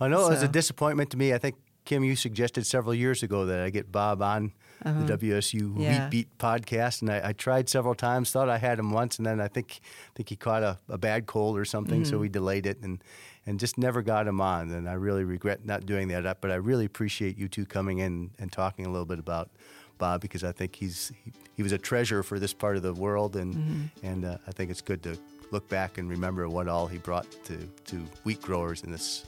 I 0.00 0.08
know 0.08 0.22
so. 0.22 0.26
it 0.26 0.30
was 0.30 0.42
a 0.42 0.48
disappointment 0.48 1.10
to 1.10 1.16
me. 1.16 1.32
I 1.32 1.38
think 1.38 1.54
Kim, 1.86 2.04
you 2.04 2.16
suggested 2.16 2.66
several 2.66 2.94
years 2.94 3.22
ago 3.22 3.46
that 3.46 3.60
I 3.60 3.70
get 3.70 3.90
Bob 3.90 4.20
on 4.20 4.52
uh-huh. 4.84 5.04
the 5.04 5.16
WSU 5.16 5.80
yeah. 5.80 6.04
Wheat 6.04 6.10
Beat 6.10 6.38
podcast, 6.38 7.00
and 7.00 7.10
I, 7.10 7.28
I, 7.28 7.32
tried 7.32 7.68
several 7.68 7.94
times. 7.94 8.30
Thought 8.30 8.50
I 8.50 8.58
had 8.58 8.78
him 8.78 8.90
once, 8.90 9.18
and 9.18 9.26
then 9.26 9.40
I 9.40 9.48
think 9.48 9.80
think 10.14 10.28
he 10.28 10.36
caught 10.36 10.62
a, 10.62 10.78
a 10.88 10.98
bad 10.98 11.26
cold 11.26 11.56
or 11.56 11.64
something, 11.64 12.02
mm-hmm. 12.02 12.10
so 12.10 12.18
we 12.18 12.28
delayed 12.28 12.66
it 12.66 12.82
and 12.82 13.02
and 13.46 13.60
just 13.60 13.78
never 13.78 14.02
got 14.02 14.26
him 14.26 14.40
on. 14.40 14.72
And 14.72 14.88
I 14.88 14.94
really 14.94 15.24
regret 15.24 15.64
not 15.64 15.86
doing 15.86 16.08
that. 16.08 16.40
But 16.40 16.50
I 16.50 16.56
really 16.56 16.84
appreciate 16.84 17.38
you 17.38 17.48
two 17.48 17.64
coming 17.64 17.98
in 18.00 18.32
and 18.38 18.52
talking 18.52 18.84
a 18.84 18.90
little 18.90 19.06
bit 19.06 19.20
about 19.20 19.50
Bob 19.96 20.20
because 20.20 20.42
I 20.42 20.52
think 20.52 20.74
he's 20.74 21.12
he, 21.24 21.32
he 21.54 21.62
was 21.62 21.72
a 21.72 21.78
treasure 21.78 22.24
for 22.24 22.40
this 22.40 22.52
part 22.52 22.76
of 22.76 22.82
the 22.82 22.92
world, 22.94 23.36
and 23.36 23.54
mm-hmm. 23.54 24.06
and 24.06 24.24
uh, 24.24 24.38
I 24.46 24.50
think 24.50 24.70
it's 24.70 24.82
good 24.82 25.02
to 25.04 25.16
look 25.52 25.68
back 25.68 25.98
and 25.98 26.10
remember 26.10 26.48
what 26.48 26.66
all 26.66 26.88
he 26.88 26.98
brought 26.98 27.30
to 27.44 27.56
to 27.86 27.96
wheat 28.24 28.42
growers 28.42 28.82
in 28.82 28.90
this 28.90 29.24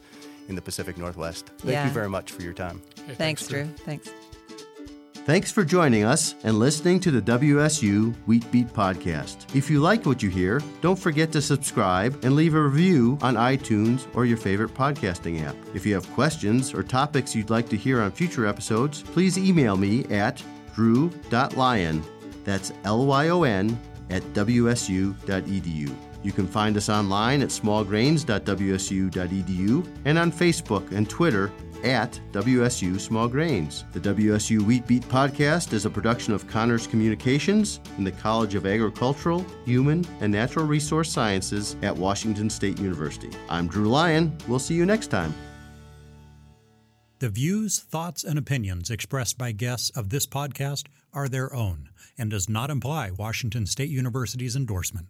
in 0.49 0.55
the 0.55 0.63
Pacific 0.63 0.99
Northwest. 0.99 1.47
Thank 1.59 1.73
yeah. 1.73 1.87
you 1.87 1.93
very 1.93 2.09
much 2.09 2.33
for 2.33 2.43
your 2.43 2.55
time. 2.55 2.83
Hey, 3.07 3.15
thanks, 3.15 3.47
Drew. 3.47 3.67
Thanks. 3.67 4.11
Thanks 5.29 5.53
for 5.53 5.63
joining 5.63 6.05
us 6.05 6.35
and 6.43 6.59
listening 6.59 7.01
to 7.01 7.11
the 7.11 7.21
WSU 7.21 8.15
Wheat 8.25 8.51
Beat 8.51 8.69
podcast. 8.69 9.55
If 9.55 9.69
you 9.69 9.79
like 9.79 10.07
what 10.07 10.23
you 10.23 10.31
hear, 10.31 10.63
don't 10.81 10.99
forget 10.99 11.31
to 11.33 11.43
subscribe 11.43 12.25
and 12.25 12.35
leave 12.35 12.55
a 12.55 12.63
review 12.63 13.19
on 13.21 13.35
iTunes 13.35 14.07
or 14.15 14.25
your 14.25 14.39
favorite 14.39 14.73
podcasting 14.73 15.43
app. 15.47 15.55
If 15.75 15.85
you 15.85 15.93
have 15.93 16.11
questions 16.15 16.73
or 16.73 16.83
topics 16.83 17.37
you'd 17.37 17.51
like 17.51 17.69
to 17.69 17.77
hear 17.77 18.01
on 18.01 18.11
future 18.11 18.47
episodes, 18.47 19.03
please 19.03 19.37
email 19.37 19.77
me 19.77 20.07
at 20.07 20.43
drew.lyon, 20.75 22.03
that's 22.45 22.73
L 22.85 23.05
Y 23.05 23.29
O 23.29 23.43
N, 23.43 23.79
at 24.09 24.23
wsu.edu. 24.33 25.95
You 26.23 26.33
can 26.33 26.47
find 26.47 26.77
us 26.77 26.89
online 26.89 27.43
at 27.43 27.49
smallgrains.wsu.edu 27.49 29.87
and 30.05 30.19
on 30.19 30.33
Facebook 30.33 30.93
and 30.93 31.09
Twitter 31.09 31.51
at 31.85 32.21
WSU 32.33 32.99
Small 32.99 33.29
Grains. 33.29 33.85
The 33.93 34.01
WSU 34.01 34.63
Wheat 34.63 34.87
Beat 34.87 35.05
podcast 35.05 35.73
is 35.73 35.87
a 35.87 35.91
production 35.91 36.33
of 36.33 36.47
CAHNRS 36.49 36.91
Communications 36.91 37.81
in 37.99 38.05
the 38.05 38.13
College 38.13 38.55
of 38.55 38.67
Agricultural, 38.67 39.45
Human, 39.65 40.05
and 40.21 40.33
Natural 40.33 40.67
Resource 40.67 41.13
Sciences 41.13 41.77
at 41.83 41.97
Washington 41.97 42.51
State 42.51 42.79
University. 42.79 43.31
I'm 43.49 43.69
Drew 43.69 43.89
Lyon. 43.89 44.37
We'll 44.49 44.59
see 44.59 44.75
you 44.75 44.87
next 44.87 45.09
time. 45.09 45.35
The 47.21 47.29
views, 47.29 47.81
thoughts, 47.81 48.23
and 48.23 48.39
opinions 48.39 48.91
expressed 48.91 49.39
by 49.39 49.51
guests 49.51 49.91
of 49.91 50.11
this 50.11 50.27
podcast 50.27 50.85
are 51.13 51.29
their 51.29 51.53
own 51.53 51.89
and 52.17 52.31
does 52.31 52.49
not 52.49 52.71
imply 52.71 53.11
Washington 53.11 53.67
State 53.67 53.91
University's 53.91 54.55
endorsement. 54.55 55.09